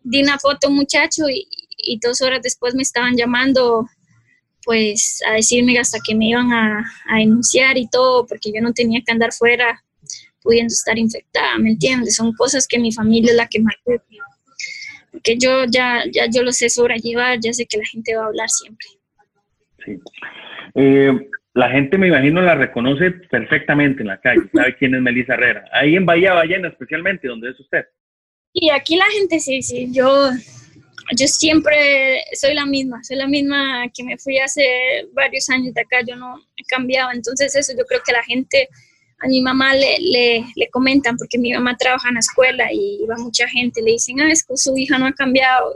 Di 0.03 0.23
una 0.23 0.39
foto 0.39 0.67
a 0.67 0.71
un 0.71 0.77
muchacho 0.77 1.29
y, 1.29 1.49
y 1.79 1.99
dos 1.99 2.21
horas 2.21 2.41
después 2.43 2.75
me 2.75 2.83
estaban 2.83 3.17
llamando 3.17 3.87
pues 4.65 5.21
a 5.29 5.35
decirme 5.35 5.79
hasta 5.79 5.99
que 6.05 6.15
me 6.15 6.29
iban 6.29 6.53
a, 6.53 6.85
denunciar 7.19 7.77
y 7.77 7.89
todo, 7.89 8.27
porque 8.27 8.51
yo 8.55 8.63
no 8.63 8.73
tenía 8.73 9.03
que 9.05 9.13
andar 9.13 9.33
fuera 9.33 9.84
pudiendo 10.45 10.71
estar 10.71 10.97
infectada, 10.97 11.59
¿me 11.59 11.71
entiendes? 11.71 12.15
Son 12.15 12.33
cosas 12.35 12.69
que 12.69 12.79
mi 12.79 12.93
familia 12.93 13.33
es 13.33 13.37
la 13.37 13.49
que 13.49 13.61
más 13.61 13.75
porque 15.11 15.39
yo 15.39 15.65
ya, 15.65 16.05
ya 16.13 16.27
yo 16.29 16.43
lo 16.43 16.53
sé 16.53 16.69
sobrellevar, 16.69 17.39
ya 17.41 17.53
sé 17.53 17.67
que 17.67 17.79
la 17.79 17.87
gente 17.87 18.15
va 18.15 18.25
a 18.25 18.27
hablar 18.27 18.49
siempre. 18.49 18.87
Sí. 19.85 19.99
Eh, 20.75 21.29
la 21.55 21.71
gente, 21.71 21.97
me 21.99 22.09
imagino, 22.09 22.43
la 22.43 22.57
reconoce 22.57 23.13
perfectamente 23.13 24.03
en 24.03 24.09
la 24.09 24.21
calle, 24.21 24.43
sabe 24.53 24.77
quién 24.77 24.95
es 24.95 25.01
Melissa 25.01 25.35
Herrera. 25.35 25.65
Ahí 25.73 25.95
en 25.95 26.05
Bahía 26.05 26.35
Ballena, 26.35 26.69
especialmente, 26.69 27.29
donde 27.29 27.51
es 27.51 27.61
usted. 27.61 27.85
Y 28.53 28.71
aquí 28.71 28.97
la 28.97 29.07
gente 29.07 29.39
sí, 29.39 29.63
sí, 29.63 29.89
yo 29.93 30.31
yo 31.17 31.27
siempre 31.27 32.25
soy 32.33 32.55
la 32.55 32.67
misma, 32.67 33.03
soy 33.05 33.17
la 33.17 33.29
misma 33.29 33.89
que 33.95 34.03
me 34.03 34.17
fui 34.19 34.39
hace 34.39 35.07
varios 35.13 35.49
años 35.51 35.75
de 35.75 35.81
acá, 35.83 35.99
yo 36.07 36.17
no 36.17 36.41
he 36.57 36.65
cambiado, 36.65 37.11
entonces 37.13 37.55
eso 37.55 37.73
yo 37.77 37.85
creo 37.85 38.01
que 38.05 38.13
la 38.13 38.23
gente, 38.23 38.69
a 39.25 39.29
mi 39.29 39.41
mamá 39.41 39.75
le, 39.75 39.99
le, 40.01 40.45
le 40.55 40.69
comentan, 40.71 41.17
porque 41.17 41.39
mi 41.39 41.53
mamá 41.53 41.77
trabaja 41.77 42.09
en 42.09 42.15
la 42.15 42.21
escuela 42.21 42.69
y 42.73 43.05
va 43.09 43.17
mucha 43.17 43.49
gente, 43.49 43.81
le 43.83 43.93
dicen, 43.93 44.21
ah, 44.21 44.31
es 44.31 44.45
que 44.45 44.57
su 44.57 44.77
hija 44.77 44.99
no 44.99 45.07
ha 45.07 45.13
cambiado, 45.13 45.75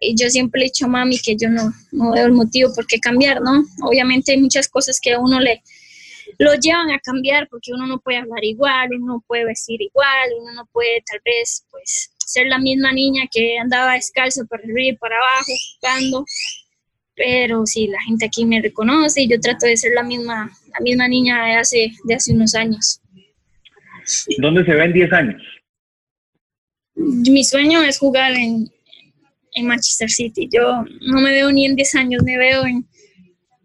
y 0.00 0.14
yo 0.14 0.30
siempre 0.30 0.60
le 0.60 0.66
he 0.66 0.68
dicho 0.68 0.84
a 0.84 0.88
mami 0.88 1.18
que 1.18 1.36
yo 1.36 1.48
no, 1.48 1.72
no 1.90 2.12
veo 2.12 2.26
el 2.26 2.32
motivo 2.32 2.72
por 2.74 2.86
qué 2.86 3.00
cambiar, 3.00 3.40
¿no? 3.40 3.64
Obviamente 3.82 4.32
hay 4.32 4.38
muchas 4.38 4.68
cosas 4.68 5.00
que 5.02 5.12
a 5.12 5.18
uno 5.18 5.40
le 5.40 5.62
lo 6.38 6.54
llevan 6.54 6.90
a 6.90 7.00
cambiar 7.00 7.48
porque 7.48 7.72
uno 7.72 7.86
no 7.86 7.98
puede 7.98 8.18
hablar 8.18 8.44
igual, 8.44 8.90
uno 8.94 9.14
no 9.14 9.24
puede 9.26 9.46
vestir 9.46 9.80
igual, 9.80 10.30
uno 10.40 10.52
no 10.52 10.66
puede 10.66 11.02
tal 11.06 11.20
vez 11.24 11.64
pues 11.70 12.10
ser 12.18 12.46
la 12.46 12.58
misma 12.58 12.92
niña 12.92 13.22
que 13.30 13.58
andaba 13.58 13.94
descalzo 13.94 14.46
para 14.46 14.62
arriba 14.62 14.90
y 14.90 14.96
para 14.96 15.16
abajo 15.16 15.52
jugando. 15.80 16.24
Pero 17.18 17.66
sí, 17.66 17.88
la 17.88 18.00
gente 18.02 18.26
aquí 18.26 18.46
me 18.46 18.62
reconoce 18.62 19.22
y 19.22 19.28
yo 19.28 19.38
trato 19.40 19.66
de 19.66 19.76
ser 19.76 19.92
la 19.92 20.02
misma, 20.02 20.50
la 20.72 20.80
misma 20.80 21.08
niña 21.08 21.44
de 21.44 21.52
hace, 21.54 21.92
de 22.04 22.14
hace 22.14 22.32
unos 22.32 22.54
años. 22.54 23.00
¿Dónde 24.38 24.64
se 24.64 24.72
ve 24.72 24.84
en 24.84 24.92
10 24.92 25.12
años? 25.12 25.42
Mi 26.94 27.44
sueño 27.44 27.82
es 27.82 27.98
jugar 27.98 28.32
en, 28.32 28.70
en 29.52 29.66
Manchester 29.66 30.08
City. 30.08 30.48
Yo 30.50 30.84
no 31.02 31.20
me 31.20 31.32
veo 31.32 31.52
ni 31.52 31.66
en 31.66 31.76
10 31.76 31.94
años, 31.96 32.22
me 32.22 32.38
veo 32.38 32.64
en, 32.64 32.86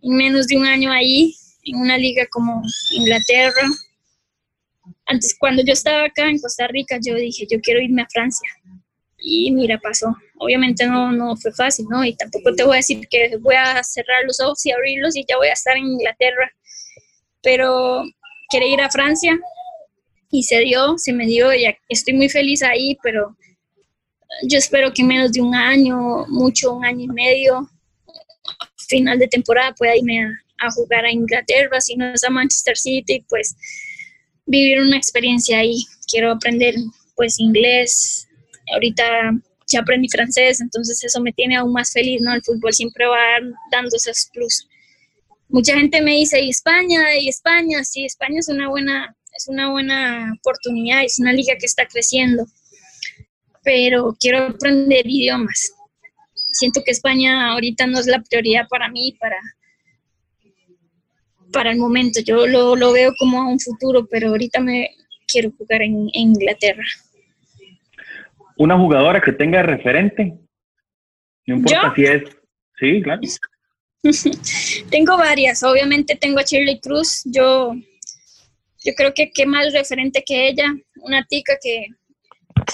en 0.01 0.15
menos 0.15 0.47
de 0.47 0.57
un 0.57 0.65
año 0.65 0.91
ahí, 0.91 1.33
en 1.63 1.77
una 1.77 1.97
liga 1.97 2.25
como 2.29 2.61
Inglaterra, 2.91 3.69
antes, 5.05 5.35
cuando 5.37 5.63
yo 5.63 5.73
estaba 5.73 6.05
acá 6.05 6.29
en 6.29 6.39
Costa 6.39 6.67
Rica, 6.67 6.97
yo 7.01 7.15
dije, 7.15 7.45
yo 7.49 7.59
quiero 7.61 7.81
irme 7.81 8.03
a 8.03 8.07
Francia. 8.09 8.49
Y 9.25 9.51
mira, 9.51 9.79
pasó. 9.79 10.13
Obviamente 10.37 10.85
no, 10.85 11.11
no 11.13 11.37
fue 11.37 11.53
fácil, 11.53 11.85
¿no? 11.89 12.03
Y 12.03 12.13
tampoco 12.13 12.53
te 12.53 12.63
voy 12.63 12.73
a 12.73 12.77
decir 12.77 13.07
que 13.09 13.37
voy 13.37 13.55
a 13.55 13.81
cerrar 13.83 14.25
los 14.25 14.41
ojos 14.41 14.65
y 14.65 14.71
abrirlos 14.71 15.15
y 15.15 15.25
ya 15.27 15.37
voy 15.37 15.47
a 15.47 15.53
estar 15.53 15.77
en 15.77 15.85
Inglaterra. 15.85 16.51
Pero 17.41 18.03
quería 18.51 18.73
ir 18.73 18.81
a 18.81 18.91
Francia 18.91 19.39
y 20.29 20.43
se 20.43 20.59
dio, 20.59 20.97
se 20.97 21.13
me 21.13 21.25
dio, 21.25 21.53
y 21.53 21.65
estoy 21.87 22.15
muy 22.15 22.27
feliz 22.27 22.63
ahí, 22.63 22.97
pero 23.01 23.37
yo 24.49 24.57
espero 24.57 24.91
que 24.91 25.03
menos 25.03 25.31
de 25.31 25.41
un 25.41 25.55
año, 25.55 26.25
mucho, 26.27 26.73
un 26.73 26.85
año 26.85 27.03
y 27.03 27.07
medio, 27.07 27.69
final 28.89 29.19
de 29.19 29.27
temporada, 29.27 29.73
pueda 29.73 29.95
irme 29.95 30.23
a, 30.23 30.67
a 30.67 30.71
jugar 30.71 31.05
a 31.05 31.11
Inglaterra, 31.11 31.79
si 31.79 31.95
no 31.95 32.13
es 32.13 32.23
a 32.23 32.29
Manchester 32.29 32.75
City, 32.77 33.23
pues 33.29 33.55
vivir 34.45 34.81
una 34.81 34.97
experiencia 34.97 35.59
ahí. 35.59 35.85
Quiero 36.09 36.31
aprender 36.31 36.75
pues 37.15 37.39
inglés. 37.39 38.27
Ahorita 38.71 39.03
ya 39.67 39.79
aprendí 39.79 40.07
francés, 40.09 40.61
entonces 40.61 41.03
eso 41.03 41.21
me 41.21 41.33
tiene 41.33 41.57
aún 41.57 41.73
más 41.73 41.91
feliz, 41.91 42.21
¿no? 42.21 42.33
El 42.33 42.43
fútbol 42.43 42.73
siempre 42.73 43.05
va 43.05 43.19
dando 43.71 43.95
esos 43.95 44.29
plus. 44.33 44.67
Mucha 45.49 45.75
gente 45.75 46.01
me 46.01 46.15
dice, 46.15 46.41
¿y 46.41 46.49
España? 46.49 47.15
¿Y 47.19 47.29
España? 47.29 47.83
Sí, 47.83 48.05
España 48.05 48.39
es 48.39 48.49
una 48.49 48.69
buena, 48.69 49.15
es 49.35 49.47
una 49.47 49.69
buena 49.69 50.33
oportunidad, 50.39 51.03
es 51.03 51.19
una 51.19 51.33
liga 51.33 51.55
que 51.59 51.65
está 51.65 51.85
creciendo, 51.85 52.45
pero 53.63 54.15
quiero 54.19 54.43
aprender 54.43 55.05
idiomas. 55.05 55.71
Siento 56.53 56.81
que 56.85 56.91
España 56.91 57.51
ahorita 57.51 57.87
no 57.87 57.99
es 57.99 58.07
la 58.07 58.21
prioridad 58.21 58.67
para 58.69 58.89
mí, 58.89 59.15
para, 59.19 59.37
para 61.51 61.71
el 61.71 61.77
momento. 61.77 62.19
Yo 62.21 62.47
lo, 62.47 62.75
lo 62.75 62.91
veo 62.91 63.13
como 63.17 63.49
un 63.49 63.59
futuro, 63.59 64.07
pero 64.07 64.29
ahorita 64.29 64.59
me 64.59 64.89
quiero 65.27 65.51
jugar 65.57 65.81
en, 65.81 66.09
Inglaterra. 66.13 66.83
¿Una 68.57 68.77
jugadora 68.77 69.21
que 69.21 69.31
tenga 69.31 69.63
referente? 69.63 70.37
No 71.47 71.55
importa 71.55 71.93
si 71.95 72.05
es... 72.05 72.23
Sí, 72.79 73.01
claro. 73.01 73.21
tengo 74.89 75.17
varias, 75.17 75.63
obviamente 75.63 76.15
tengo 76.15 76.39
a 76.39 76.43
Shirley 76.43 76.79
Cruz, 76.81 77.21
yo, 77.25 77.73
yo 78.83 78.93
creo 78.95 79.13
que 79.13 79.31
qué 79.31 79.45
más 79.45 79.71
referente 79.71 80.23
que 80.25 80.49
ella, 80.49 80.73
una 81.01 81.23
tica 81.23 81.53
que, 81.61 81.87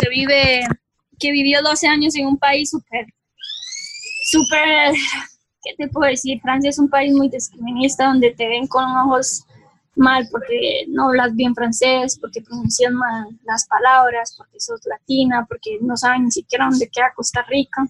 vive, 0.09 0.61
que 1.19 1.31
vivió 1.31 1.61
12 1.61 1.87
años 1.87 2.15
en 2.15 2.25
un 2.25 2.37
país 2.39 2.71
súper, 2.71 3.05
súper 4.31 4.95
¿qué 5.63 5.75
te 5.77 5.87
puedo 5.89 6.09
decir? 6.09 6.39
Francia 6.41 6.69
es 6.69 6.79
un 6.79 6.89
país 6.89 7.13
muy 7.13 7.29
discriminista 7.29 8.07
donde 8.07 8.31
te 8.31 8.47
ven 8.47 8.67
con 8.67 8.83
ojos 8.85 9.45
mal 9.99 10.27
porque 10.31 10.85
no 10.88 11.09
hablas 11.09 11.35
bien 11.35 11.53
francés, 11.53 12.17
porque 12.19 12.41
pronuncias 12.41 12.91
mal 12.91 13.27
las 13.45 13.67
palabras, 13.67 14.33
porque 14.38 14.59
sos 14.59 14.81
latina, 14.85 15.45
porque 15.47 15.77
no 15.81 15.95
saben 15.95 16.25
ni 16.25 16.31
siquiera 16.31 16.65
dónde 16.69 16.89
queda 16.89 17.13
Costa 17.15 17.45
Rica. 17.47 17.85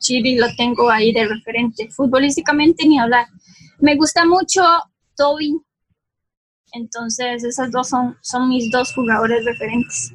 Chile 0.00 0.36
lo 0.40 0.46
tengo 0.56 0.90
ahí 0.90 1.12
de 1.12 1.26
referente. 1.26 1.88
Futbolísticamente 1.90 2.86
ni 2.86 2.98
hablar. 2.98 3.26
Me 3.78 3.94
gusta 3.94 4.24
mucho 4.26 4.62
Toby. 5.16 5.60
Entonces, 6.72 7.44
esas 7.44 7.70
dos 7.70 7.88
son, 7.88 8.16
son 8.20 8.48
mis 8.48 8.70
dos 8.70 8.92
jugadores 8.92 9.44
referentes 9.44 10.12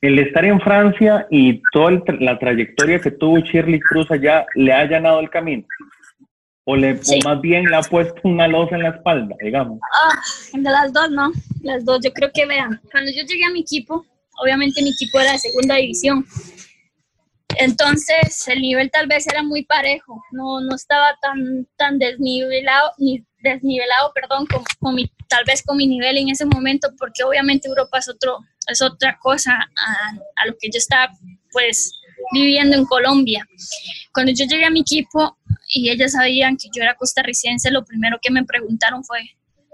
el 0.00 0.18
estar 0.18 0.44
en 0.44 0.60
Francia 0.60 1.26
y 1.30 1.60
toda 1.72 2.02
la 2.20 2.38
trayectoria 2.38 3.00
que 3.00 3.10
tuvo 3.10 3.38
Shirley 3.38 3.80
Cruz 3.80 4.10
allá 4.10 4.46
le 4.54 4.72
ha 4.72 4.80
allanado 4.80 5.20
el 5.20 5.30
camino? 5.30 5.64
¿O, 6.70 6.76
le, 6.76 7.00
más 7.24 7.40
bien 7.40 7.64
le 7.64 7.76
ha 7.76 7.80
puesto 7.80 8.20
una 8.24 8.46
losa 8.46 8.76
en 8.76 8.82
la 8.82 8.90
espalda, 8.90 9.34
digamos? 9.42 9.80
Ah, 9.90 10.20
de 10.52 10.70
las 10.70 10.92
dos, 10.92 11.10
no. 11.10 11.32
Las 11.62 11.82
dos, 11.82 12.00
yo 12.04 12.12
creo 12.12 12.30
que 12.30 12.44
vean. 12.44 12.78
Cuando 12.92 13.10
yo 13.10 13.22
llegué 13.22 13.46
a 13.46 13.50
mi 13.50 13.60
equipo, 13.60 14.04
obviamente 14.38 14.82
mi 14.82 14.90
equipo 14.90 15.18
era 15.18 15.32
de 15.32 15.38
segunda 15.38 15.76
división. 15.76 16.26
Entonces 17.56 18.46
el 18.48 18.60
nivel 18.60 18.90
tal 18.90 19.06
vez 19.06 19.26
era 19.26 19.42
muy 19.42 19.64
parejo, 19.64 20.22
no, 20.32 20.60
no 20.60 20.76
estaba 20.76 21.16
tan, 21.22 21.66
tan 21.78 21.98
desnivelado, 21.98 22.92
ni 22.98 23.24
desnivelado, 23.38 24.12
perdón, 24.14 24.46
con, 24.78 24.94
mi, 24.94 25.10
tal 25.26 25.44
vez 25.46 25.62
con 25.62 25.78
mi 25.78 25.86
nivel 25.86 26.18
en 26.18 26.28
ese 26.28 26.44
momento, 26.44 26.90
porque 26.98 27.24
obviamente 27.24 27.66
Europa 27.66 27.96
es, 27.98 28.10
otro, 28.10 28.40
es 28.66 28.82
otra 28.82 29.18
cosa 29.22 29.54
a, 29.54 30.10
a 30.36 30.46
lo 30.46 30.52
que 30.60 30.68
yo 30.70 30.76
estaba 30.76 31.10
pues 31.50 31.98
viviendo 32.34 32.76
en 32.76 32.84
Colombia. 32.84 33.42
Cuando 34.12 34.32
yo 34.32 34.44
llegué 34.44 34.66
a 34.66 34.70
mi 34.70 34.80
equipo 34.80 35.37
y 35.68 35.90
ellas 35.90 36.12
sabían 36.12 36.56
que 36.56 36.68
yo 36.74 36.82
era 36.82 36.94
costarricense, 36.94 37.70
lo 37.70 37.84
primero 37.84 38.18
que 38.22 38.30
me 38.30 38.44
preguntaron 38.44 39.04
fue, 39.04 39.20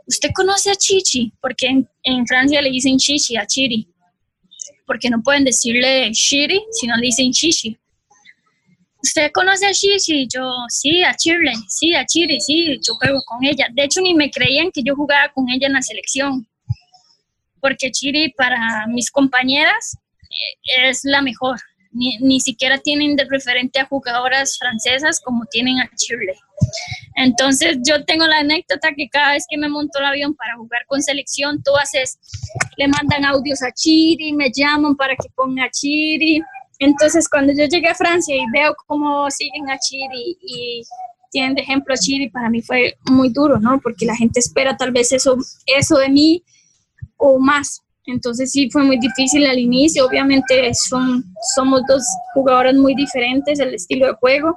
¿usted 0.06 0.30
conoce 0.34 0.70
a 0.70 0.74
Chichi? 0.74 1.32
Porque 1.40 1.84
en, 2.02 2.26
Francia 2.26 2.60
le 2.60 2.70
dicen 2.70 2.98
Chichi 2.98 3.36
a 3.36 3.46
Chiri 3.46 3.88
porque 4.86 5.08
no 5.08 5.22
pueden 5.22 5.44
decirle 5.44 6.10
Shiri, 6.12 6.60
sino 6.72 6.96
le 6.96 7.06
dicen 7.06 7.32
Chichi. 7.32 7.78
¿Usted 9.02 9.30
conoce 9.32 9.66
a 9.66 9.72
Chichi? 9.72 10.26
Yo, 10.32 10.42
sí, 10.68 11.02
a 11.02 11.14
Chirle, 11.14 11.52
sí, 11.68 11.94
a 11.94 12.04
Chiri, 12.06 12.40
sí, 12.40 12.78
yo 12.86 12.94
juego 12.94 13.20
con 13.26 13.44
ella. 13.44 13.68
De 13.72 13.84
hecho, 13.84 14.00
ni 14.00 14.14
me 14.14 14.30
creían 14.30 14.70
que 14.72 14.82
yo 14.82 14.94
jugaba 14.94 15.30
con 15.32 15.48
ella 15.48 15.66
en 15.66 15.74
la 15.74 15.82
selección, 15.82 16.46
porque 17.60 17.90
Chiri 17.90 18.32
para 18.32 18.86
mis 18.88 19.10
compañeras 19.10 19.96
eh, 20.22 20.88
es 20.88 21.00
la 21.04 21.22
mejor. 21.22 21.58
Ni, 21.96 22.18
ni, 22.18 22.40
siquiera 22.40 22.78
tienen 22.78 23.14
de 23.14 23.24
referente 23.24 23.78
a 23.78 23.86
jugadoras 23.86 24.58
francesas 24.58 25.20
como 25.20 25.44
tienen 25.46 25.78
a 25.78 25.88
Chile. 25.96 26.34
Entonces 27.16 27.78
yo 27.86 28.04
tengo 28.04 28.26
la 28.26 28.38
anécdota 28.38 28.92
que 28.96 29.08
cada 29.08 29.32
vez 29.32 29.46
que 29.48 29.56
me 29.56 29.68
monto 29.68 30.00
el 30.00 30.06
avión 30.06 30.34
para 30.34 30.56
jugar 30.56 30.84
con 30.86 31.02
selección, 31.02 31.62
tú 31.62 31.70
haces, 31.76 32.18
le 32.76 32.88
mandan 32.88 33.24
audios 33.24 33.62
a 33.62 33.70
Chiri, 33.72 34.32
me 34.32 34.50
llaman 34.50 34.96
para 34.96 35.14
que 35.14 35.28
ponga 35.34 35.64
a 35.64 35.70
Chiri. 35.70 36.42
Entonces 36.80 37.28
cuando 37.28 37.52
yo 37.52 37.66
llegué 37.66 37.88
a 37.88 37.94
Francia 37.94 38.34
y 38.34 38.44
veo 38.52 38.74
cómo 38.86 39.30
siguen 39.30 39.70
a 39.70 39.78
Chiri 39.78 40.36
y 40.42 40.82
tienen 41.30 41.54
de 41.54 41.62
ejemplo 41.62 41.94
a 41.94 41.96
Chiri, 41.96 42.28
para 42.30 42.50
mí 42.50 42.60
fue 42.60 42.96
muy 43.10 43.28
duro, 43.28 43.60
¿no? 43.60 43.80
Porque 43.80 44.06
la 44.06 44.16
gente 44.16 44.40
espera 44.40 44.76
tal 44.76 44.90
vez 44.90 45.12
eso, 45.12 45.36
eso 45.66 45.98
de 45.98 46.08
mí 46.08 46.42
o 47.16 47.38
más. 47.38 47.83
Entonces 48.06 48.52
sí 48.52 48.68
fue 48.70 48.82
muy 48.82 48.98
difícil 48.98 49.46
al 49.46 49.58
inicio. 49.58 50.06
Obviamente 50.06 50.72
son, 50.74 51.24
somos 51.54 51.82
dos 51.88 52.02
jugadoras 52.34 52.74
muy 52.74 52.94
diferentes, 52.94 53.58
el 53.58 53.74
estilo 53.74 54.06
de 54.06 54.14
juego. 54.14 54.56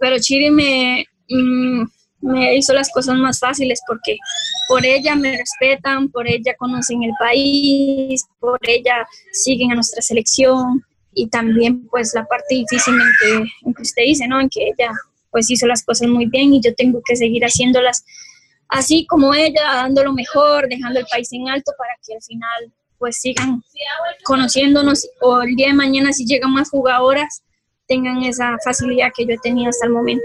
Pero 0.00 0.18
Chiri 0.18 0.50
me, 0.50 1.06
mm, 1.28 1.84
me 2.24 2.56
hizo 2.56 2.72
las 2.72 2.90
cosas 2.90 3.16
más 3.16 3.38
fáciles 3.38 3.80
porque 3.86 4.16
por 4.68 4.84
ella 4.84 5.14
me 5.14 5.36
respetan, 5.36 6.08
por 6.08 6.28
ella 6.28 6.54
conocen 6.58 7.02
el 7.02 7.12
país, 7.18 8.24
por 8.40 8.58
ella 8.62 9.06
siguen 9.32 9.72
a 9.72 9.74
nuestra 9.74 10.02
selección 10.02 10.84
y 11.14 11.28
también 11.28 11.86
pues 11.88 12.12
la 12.14 12.24
parte 12.24 12.54
difícil 12.54 12.94
en 12.94 13.10
que, 13.20 13.50
en 13.66 13.74
que 13.74 13.82
usted 13.82 14.02
dice, 14.02 14.26
¿no? 14.26 14.40
En 14.40 14.48
que 14.48 14.68
ella 14.68 14.90
pues 15.30 15.50
hizo 15.50 15.66
las 15.66 15.84
cosas 15.84 16.08
muy 16.08 16.26
bien 16.26 16.54
y 16.54 16.60
yo 16.60 16.74
tengo 16.74 17.02
que 17.04 17.16
seguir 17.16 17.42
haciéndolas 17.42 18.04
así 18.74 19.06
como 19.06 19.34
ella, 19.34 19.62
dando 19.74 20.04
lo 20.04 20.12
mejor, 20.12 20.68
dejando 20.68 21.00
el 21.00 21.06
país 21.06 21.32
en 21.32 21.48
alto 21.48 21.72
para 21.78 21.90
que 22.06 22.14
al 22.14 22.22
final 22.22 22.72
pues 22.98 23.16
sigan 23.20 23.62
conociéndonos 24.24 25.08
o 25.20 25.42
el 25.42 25.56
día 25.56 25.68
de 25.68 25.74
mañana 25.74 26.12
si 26.12 26.24
llegan 26.24 26.52
más 26.52 26.70
jugadoras 26.70 27.42
tengan 27.86 28.22
esa 28.22 28.56
facilidad 28.64 29.12
que 29.14 29.26
yo 29.26 29.32
he 29.32 29.38
tenido 29.38 29.68
hasta 29.68 29.86
el 29.86 29.92
momento. 29.92 30.24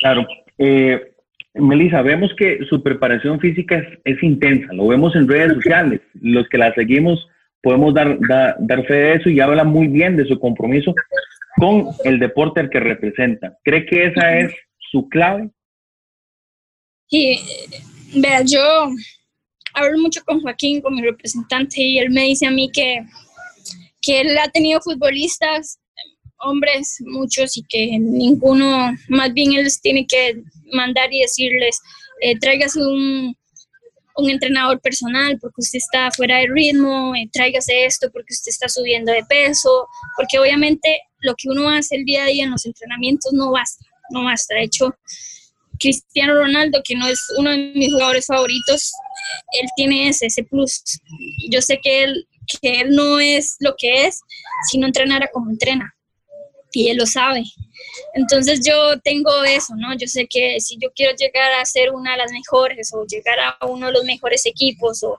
Claro. 0.00 0.26
Eh, 0.58 1.12
Melissa, 1.54 2.00
vemos 2.00 2.30
que 2.38 2.60
su 2.70 2.82
preparación 2.82 3.38
física 3.38 3.76
es, 3.76 3.98
es, 4.04 4.22
intensa, 4.22 4.72
lo 4.72 4.88
vemos 4.88 5.14
en 5.14 5.28
redes 5.28 5.52
sociales, 5.52 6.00
los 6.14 6.48
que 6.48 6.56
la 6.56 6.72
seguimos 6.72 7.28
podemos 7.62 7.94
dar, 7.94 8.18
dar 8.58 8.86
fe 8.86 8.94
de 8.94 9.14
eso 9.14 9.28
y 9.30 9.40
habla 9.40 9.64
muy 9.64 9.86
bien 9.86 10.16
de 10.16 10.26
su 10.26 10.38
compromiso 10.38 10.94
con 11.56 11.86
el 12.04 12.18
deporte 12.18 12.60
al 12.60 12.70
que 12.70 12.80
representa. 12.80 13.56
¿Cree 13.62 13.86
que 13.86 14.06
esa 14.06 14.38
es 14.38 14.52
su 14.90 15.08
clave? 15.08 15.50
Y 17.14 17.38
vea, 18.14 18.40
yo 18.40 18.88
hablo 19.74 19.98
mucho 19.98 20.22
con 20.24 20.40
Joaquín, 20.40 20.80
con 20.80 20.94
mi 20.94 21.02
representante, 21.02 21.82
y 21.82 21.98
él 21.98 22.08
me 22.08 22.22
dice 22.22 22.46
a 22.46 22.50
mí 22.50 22.70
que, 22.72 23.00
que 24.00 24.22
él 24.22 24.38
ha 24.38 24.48
tenido 24.48 24.80
futbolistas, 24.80 25.78
hombres, 26.38 26.96
muchos, 27.04 27.58
y 27.58 27.64
que 27.68 27.98
ninguno, 27.98 28.96
más 29.08 29.30
bien 29.34 29.52
él 29.52 29.64
les 29.64 29.78
tiene 29.82 30.06
que 30.06 30.42
mandar 30.72 31.12
y 31.12 31.20
decirles, 31.20 31.78
eh, 32.22 32.38
tráigase 32.38 32.80
un, 32.80 33.36
un 34.16 34.30
entrenador 34.30 34.80
personal 34.80 35.38
porque 35.38 35.60
usted 35.60 35.80
está 35.80 36.10
fuera 36.12 36.38
de 36.38 36.46
ritmo, 36.48 37.14
eh, 37.14 37.28
tráigase 37.30 37.84
esto 37.84 38.08
porque 38.10 38.32
usted 38.32 38.48
está 38.48 38.70
subiendo 38.70 39.12
de 39.12 39.22
peso, 39.28 39.86
porque 40.16 40.38
obviamente 40.38 41.02
lo 41.20 41.34
que 41.36 41.50
uno 41.50 41.68
hace 41.68 41.96
el 41.96 42.06
día 42.06 42.24
a 42.24 42.28
día 42.28 42.44
en 42.44 42.52
los 42.52 42.64
entrenamientos 42.64 43.34
no 43.34 43.50
basta, 43.50 43.84
no 44.08 44.24
basta. 44.24 44.54
De 44.54 44.62
hecho, 44.62 44.96
Cristiano 45.82 46.34
Ronaldo, 46.34 46.80
que 46.84 46.94
no 46.94 47.08
es 47.08 47.20
uno 47.36 47.50
de 47.50 47.72
mis 47.74 47.92
jugadores 47.92 48.26
favoritos, 48.26 48.92
él 49.60 49.68
tiene 49.76 50.08
ese, 50.08 50.28
plus. 50.44 50.82
Yo 51.50 51.60
sé 51.60 51.80
que 51.82 52.04
él, 52.04 52.26
que 52.60 52.80
él 52.80 52.90
no 52.90 53.18
es 53.18 53.56
lo 53.58 53.74
que 53.76 54.06
es 54.06 54.20
si 54.70 54.78
no 54.78 54.86
entrenara 54.86 55.28
como 55.32 55.50
entrena. 55.50 55.92
Y 56.74 56.88
él 56.88 56.96
lo 56.96 57.06
sabe. 57.06 57.42
Entonces 58.14 58.60
yo 58.64 58.98
tengo 59.00 59.44
eso, 59.44 59.74
¿no? 59.76 59.94
Yo 59.98 60.06
sé 60.06 60.26
que 60.26 60.58
si 60.60 60.78
yo 60.80 60.90
quiero 60.94 61.14
llegar 61.16 61.52
a 61.52 61.64
ser 61.66 61.90
una 61.90 62.12
de 62.12 62.18
las 62.18 62.32
mejores 62.32 62.90
o 62.94 63.04
llegar 63.04 63.38
a 63.40 63.66
uno 63.66 63.88
de 63.88 63.92
los 63.92 64.04
mejores 64.04 64.46
equipos 64.46 65.02
o, 65.02 65.18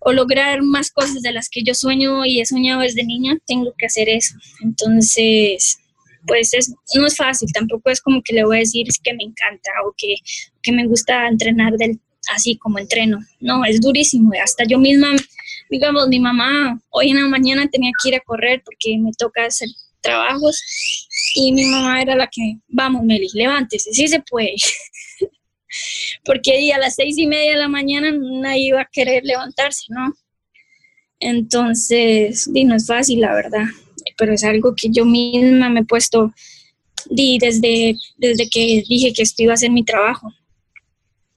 o 0.00 0.12
lograr 0.12 0.60
más 0.62 0.90
cosas 0.90 1.22
de 1.22 1.32
las 1.32 1.48
que 1.48 1.62
yo 1.62 1.72
sueño 1.72 2.26
y 2.26 2.40
he 2.40 2.46
soñado 2.46 2.82
desde 2.82 3.04
niña, 3.04 3.38
tengo 3.46 3.72
que 3.78 3.86
hacer 3.86 4.10
eso. 4.10 4.34
Entonces, 4.62 5.78
pues 6.26 6.54
es, 6.54 6.74
no 6.94 7.06
es 7.06 7.16
fácil, 7.16 7.52
tampoco 7.52 7.90
es 7.90 8.00
como 8.00 8.22
que 8.22 8.34
le 8.34 8.44
voy 8.44 8.56
a 8.56 8.60
decir 8.60 8.86
que 9.02 9.14
me 9.14 9.24
encanta 9.24 9.70
o 9.86 9.94
que, 9.96 10.16
que 10.62 10.72
me 10.72 10.86
gusta 10.86 11.26
entrenar 11.28 11.74
del, 11.74 12.00
así 12.32 12.56
como 12.56 12.78
entreno. 12.78 13.18
No, 13.40 13.64
es 13.64 13.80
durísimo. 13.80 14.32
Hasta 14.42 14.64
yo 14.64 14.78
misma, 14.78 15.12
digamos, 15.70 16.08
mi 16.08 16.20
mamá 16.20 16.80
hoy 16.90 17.10
en 17.10 17.22
la 17.22 17.28
mañana 17.28 17.68
tenía 17.68 17.92
que 18.02 18.08
ir 18.10 18.14
a 18.14 18.20
correr 18.20 18.62
porque 18.64 18.96
me 18.98 19.10
toca 19.16 19.46
hacer 19.46 19.68
trabajos 20.00 20.60
y 21.34 21.52
mi 21.52 21.64
mamá 21.64 22.02
era 22.02 22.14
la 22.14 22.26
que, 22.26 22.56
vamos 22.68 23.04
Meli, 23.04 23.28
levántese, 23.34 23.92
sí 23.92 24.06
se 24.08 24.20
puede. 24.20 24.54
porque 26.24 26.72
a 26.72 26.78
las 26.78 26.94
seis 26.94 27.18
y 27.18 27.26
media 27.26 27.52
de 27.52 27.58
la 27.58 27.68
mañana 27.68 28.12
nadie 28.12 28.68
iba 28.68 28.82
a 28.82 28.88
querer 28.90 29.24
levantarse, 29.24 29.84
¿no? 29.88 30.14
Entonces, 31.20 32.48
no 32.48 32.74
es 32.74 32.86
fácil, 32.86 33.20
la 33.20 33.34
verdad 33.34 33.64
pero 34.16 34.32
es 34.34 34.44
algo 34.44 34.74
que 34.74 34.88
yo 34.90 35.04
misma 35.04 35.68
me 35.68 35.80
he 35.80 35.84
puesto 35.84 36.32
di, 37.10 37.38
desde, 37.38 37.96
desde 38.16 38.48
que 38.48 38.82
dije 38.88 39.12
que 39.12 39.22
esto 39.22 39.42
iba 39.42 39.54
a 39.54 39.58
ser 39.58 39.70
mi 39.70 39.84
trabajo. 39.84 40.32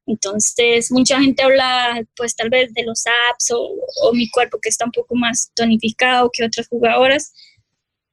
Entonces, 0.05 0.89
mucha 0.89 1.19
gente 1.19 1.43
habla, 1.43 2.01
pues 2.15 2.35
tal 2.35 2.49
vez 2.49 2.73
de 2.73 2.83
los 2.83 3.03
apps 3.29 3.51
o, 3.53 4.13
mi 4.13 4.29
cuerpo 4.29 4.57
que 4.61 4.69
está 4.69 4.85
un 4.85 4.91
poco 4.91 5.15
más 5.15 5.51
tonificado 5.53 6.29
que 6.31 6.45
otras 6.45 6.67
jugadoras. 6.69 7.33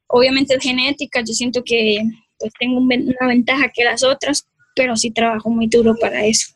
Obviamente 0.08 0.54
es 0.54 0.62
genética, 0.62 1.20
yo 1.20 1.32
siento 1.32 1.62
que 1.64 2.02
pues, 2.38 2.52
tengo 2.58 2.78
una 2.78 3.28
ventaja 3.28 3.70
que 3.72 3.84
las 3.84 4.02
otras, 4.02 4.48
pero 4.74 4.96
sí 4.96 5.12
trabajo 5.12 5.50
muy 5.50 5.68
duro 5.68 5.94
para 6.00 6.26
eso. 6.26 6.52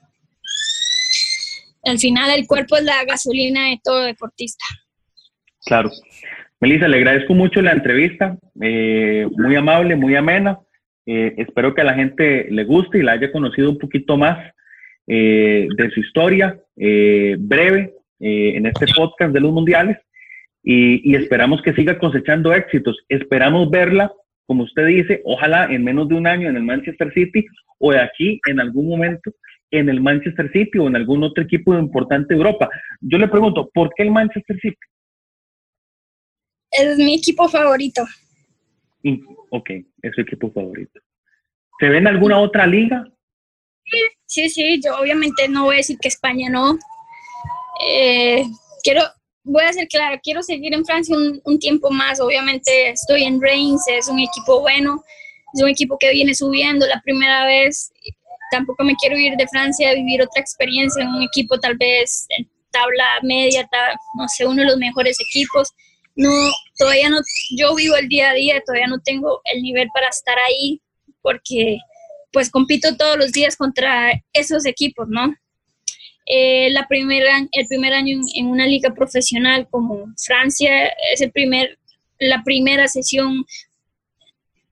Al 1.85 1.99
final, 2.01 2.31
el 2.37 2.47
cuerpo 2.47 2.77
es 2.77 2.83
la 2.83 3.05
gasolina 3.05 3.71
de 3.71 3.81
todo 3.83 4.03
deportista. 4.03 4.65
Claro. 5.65 5.91
Melissa, 6.61 6.89
le 6.89 6.97
agradezco 6.97 7.35
mucho 7.35 7.63
la 7.63 7.73
entrevista, 7.73 8.37
eh, 8.61 9.27
muy 9.37 9.55
amable, 9.55 9.95
muy 9.95 10.17
amena. 10.17 10.59
Eh, 11.07 11.35
espero 11.39 11.73
que 11.73 11.83
a 11.83 11.85
la 11.85 11.95
gente 11.95 12.49
le 12.51 12.65
guste 12.65 12.99
y 12.99 13.03
la 13.03 13.13
haya 13.13 13.31
conocido 13.31 13.71
un 13.71 13.79
poquito 13.79 14.17
más 14.17 14.53
eh, 15.07 15.69
de 15.77 15.91
su 15.91 16.01
historia 16.01 16.59
breve 16.77 17.95
en 18.21 18.67
este 18.67 18.87
podcast 18.95 19.33
de 19.33 19.41
los 19.41 19.53
mundiales 19.53 19.97
y, 20.63 21.11
y, 21.11 21.15
esperamos 21.17 21.63
que 21.63 21.73
siga 21.73 21.99
cosechando 21.99 22.53
éxitos. 22.53 22.99
Esperamos 23.09 23.71
verla, 23.71 24.13
como 24.47 24.65
usted 24.65 24.87
dice, 24.87 25.23
ojalá 25.25 25.67
en 25.71 25.85
menos 25.85 26.09
de 26.09 26.17
un 26.17 26.27
año 26.27 26.49
en 26.49 26.57
el 26.57 26.63
Manchester 26.63 27.13
City 27.13 27.47
o 27.79 27.93
de 27.93 28.01
aquí 28.01 28.41
en 28.49 28.61
algún 28.61 28.89
momento 28.89 29.33
en 29.71 29.89
el 29.89 30.01
Manchester 30.01 30.51
City 30.53 30.79
o 30.79 30.89
en 30.89 30.97
algún 30.97 31.23
otro 31.23 31.43
equipo 31.43 31.77
importante 31.79 32.35
de 32.35 32.39
Europa. 32.39 32.69
Yo 33.01 33.19
le 33.19 33.29
pregunto, 33.29 33.71
¿por 33.73 33.91
qué 33.95 34.05
el 34.05 34.11
Manchester 34.11 34.59
City? 34.61 34.77
Es 36.71 36.99
mi 36.99 37.15
equipo 37.15 37.49
favorito. 37.49 38.05
Ok, 39.51 39.71
es 40.03 40.15
su 40.15 40.21
equipo 40.21 40.51
favorito. 40.53 41.01
¿Se 41.81 41.89
ve 41.89 41.99
en 41.99 42.07
alguna 42.07 42.39
otra 42.41 42.67
liga? 42.67 43.05
Sí, 44.27 44.51
sí, 44.51 44.81
yo 44.85 44.99
obviamente 44.99 45.49
no 45.49 45.65
voy 45.65 45.77
a 45.77 45.79
decir 45.79 45.99
que 45.99 46.09
España 46.09 46.51
no. 46.51 46.79
Eh, 47.87 48.45
quiero, 48.83 49.03
voy 49.45 49.65
a 49.65 49.73
ser 49.73 49.89
claro, 49.89 50.19
quiero 50.23 50.43
seguir 50.43 50.75
en 50.75 50.85
Francia 50.85 51.17
un, 51.17 51.59
tiempo 51.59 51.91
más. 51.91 52.21
Obviamente 52.21 52.91
estoy 52.91 53.25
en 53.25 53.41
Reims, 53.41 53.83
es 53.89 54.09
un 54.09 54.19
equipo 54.19 54.61
bueno, 54.61 55.03
es 55.55 55.63
un 55.63 55.69
equipo 55.69 55.97
que 55.99 56.13
viene 56.13 56.35
subiendo 56.35 56.87
la 56.87 57.01
primera 57.01 57.47
vez. 57.47 57.91
Tampoco 58.51 58.85
me 58.85 58.95
quiero 58.97 59.17
ir 59.17 59.37
de 59.37 59.49
Francia 59.49 59.91
a 59.91 59.95
vivir 59.95 60.21
otra 60.21 60.43
experiencia 60.43 61.03
en 61.03 61.09
un 61.09 61.23
equipo 61.23 61.59
tal 61.59 61.77
vez 61.77 62.27
en 62.37 62.51
tabla 62.71 63.21
media, 63.23 63.69
no 64.19 64.29
sé, 64.29 64.45
uno 64.47 64.63
de 64.63 64.69
los 64.69 64.77
mejores 64.77 65.17
equipos 65.21 65.73
no, 66.19 66.33
todavía 66.77 67.09
no, 67.09 67.21
yo 67.57 67.77
vivo 67.77 67.95
el 67.95 68.09
día 68.09 68.31
a 68.31 68.35
día, 68.35 68.61
todavía 68.67 68.89
no 68.89 68.99
tengo 69.01 69.41
el 69.45 69.63
nivel 69.63 69.89
para 69.95 70.09
estar 70.09 70.37
ahí 70.37 70.83
porque 71.23 71.79
pues 72.33 72.51
compito 72.51 72.97
todos 72.97 73.17
los 73.17 73.31
días 73.31 73.57
contra 73.57 74.21
esos 74.33 74.67
equipos, 74.67 75.07
¿no? 75.09 75.33
Eh, 76.27 76.71
la 76.71 76.89
el 76.91 77.67
primer 77.69 77.93
año 77.95 78.21
en, 78.35 78.47
una 78.49 78.67
liga 78.67 78.93
profesional 78.93 79.69
como 79.71 80.13
Francia 80.19 80.89
es 81.13 81.21
el 81.21 81.31
primer, 81.31 81.79
la 82.19 82.43
primera 82.43 82.89
sesión, 82.89 83.47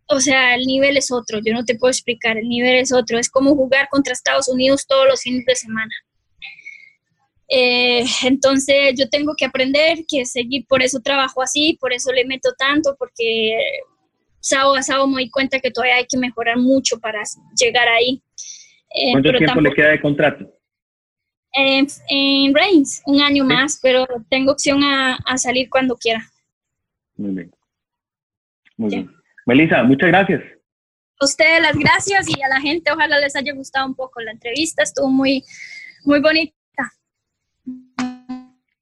o 0.08 0.18
sea, 0.18 0.56
el 0.56 0.66
nivel 0.66 0.96
es 0.96 1.12
otro, 1.12 1.38
yo 1.44 1.54
no 1.54 1.64
te 1.64 1.76
puedo 1.76 1.92
explicar, 1.92 2.36
el 2.38 2.48
nivel 2.48 2.74
es 2.74 2.92
otro, 2.92 3.20
es 3.20 3.30
como 3.30 3.54
jugar 3.54 3.88
contra 3.88 4.12
Estados 4.12 4.48
Unidos 4.48 4.84
todos 4.88 5.06
los 5.06 5.22
fines 5.22 5.46
de 5.46 5.54
semana. 5.54 5.94
Eh, 7.48 8.04
entonces 8.24 8.94
yo 8.98 9.08
tengo 9.08 9.34
que 9.36 9.44
aprender, 9.44 9.98
que 10.08 10.24
seguir, 10.24 10.66
por 10.68 10.82
eso 10.82 11.00
trabajo 11.00 11.42
así, 11.42 11.76
por 11.80 11.92
eso 11.92 12.12
le 12.12 12.24
meto 12.24 12.52
tanto, 12.58 12.96
porque 12.98 13.56
sábado 14.40 14.74
a 14.74 14.82
sábado 14.82 15.06
me 15.06 15.14
doy 15.14 15.30
cuenta 15.30 15.60
que 15.60 15.70
todavía 15.70 15.96
hay 15.96 16.06
que 16.06 16.18
mejorar 16.18 16.56
mucho 16.56 16.98
para 16.98 17.22
llegar 17.60 17.88
ahí. 17.88 18.22
Eh, 18.94 19.12
¿Cuánto 19.12 19.32
tiempo 19.32 19.60
le 19.60 19.74
queda 19.74 19.88
de 19.90 20.00
contrato? 20.00 20.52
En, 21.52 21.86
en 22.08 22.54
Reigns, 22.54 23.02
un 23.06 23.20
año 23.20 23.44
más, 23.44 23.78
pero 23.82 24.06
tengo 24.28 24.52
opción 24.52 24.82
a, 24.82 25.18
salir 25.38 25.70
cuando 25.70 25.96
quiera. 25.96 26.22
Muy 27.16 27.34
bien. 27.34 27.50
Muy 28.76 28.90
bien. 28.90 29.10
Melissa, 29.46 29.82
muchas 29.84 30.08
gracias. 30.08 30.42
A 31.18 31.24
ustedes 31.24 31.62
las 31.62 31.74
gracias 31.76 32.28
y 32.28 32.42
a 32.42 32.48
la 32.48 32.60
gente, 32.60 32.92
ojalá 32.92 33.18
les 33.20 33.34
haya 33.36 33.54
gustado 33.54 33.86
un 33.86 33.94
poco 33.94 34.20
la 34.20 34.32
entrevista, 34.32 34.82
estuvo 34.82 35.08
muy, 35.08 35.42
muy 36.04 36.20
bonita. 36.20 36.55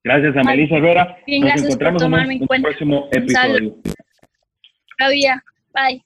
Gracias 0.04 0.36
a 0.36 0.42
Melissa 0.42 0.76
Herrera. 0.76 1.16
Nos 1.26 1.64
encontramos 1.64 2.02
en 2.02 2.42
un, 2.42 2.62
próximo 2.62 3.08
episodio. 3.10 3.74
Bye. 5.72 6.04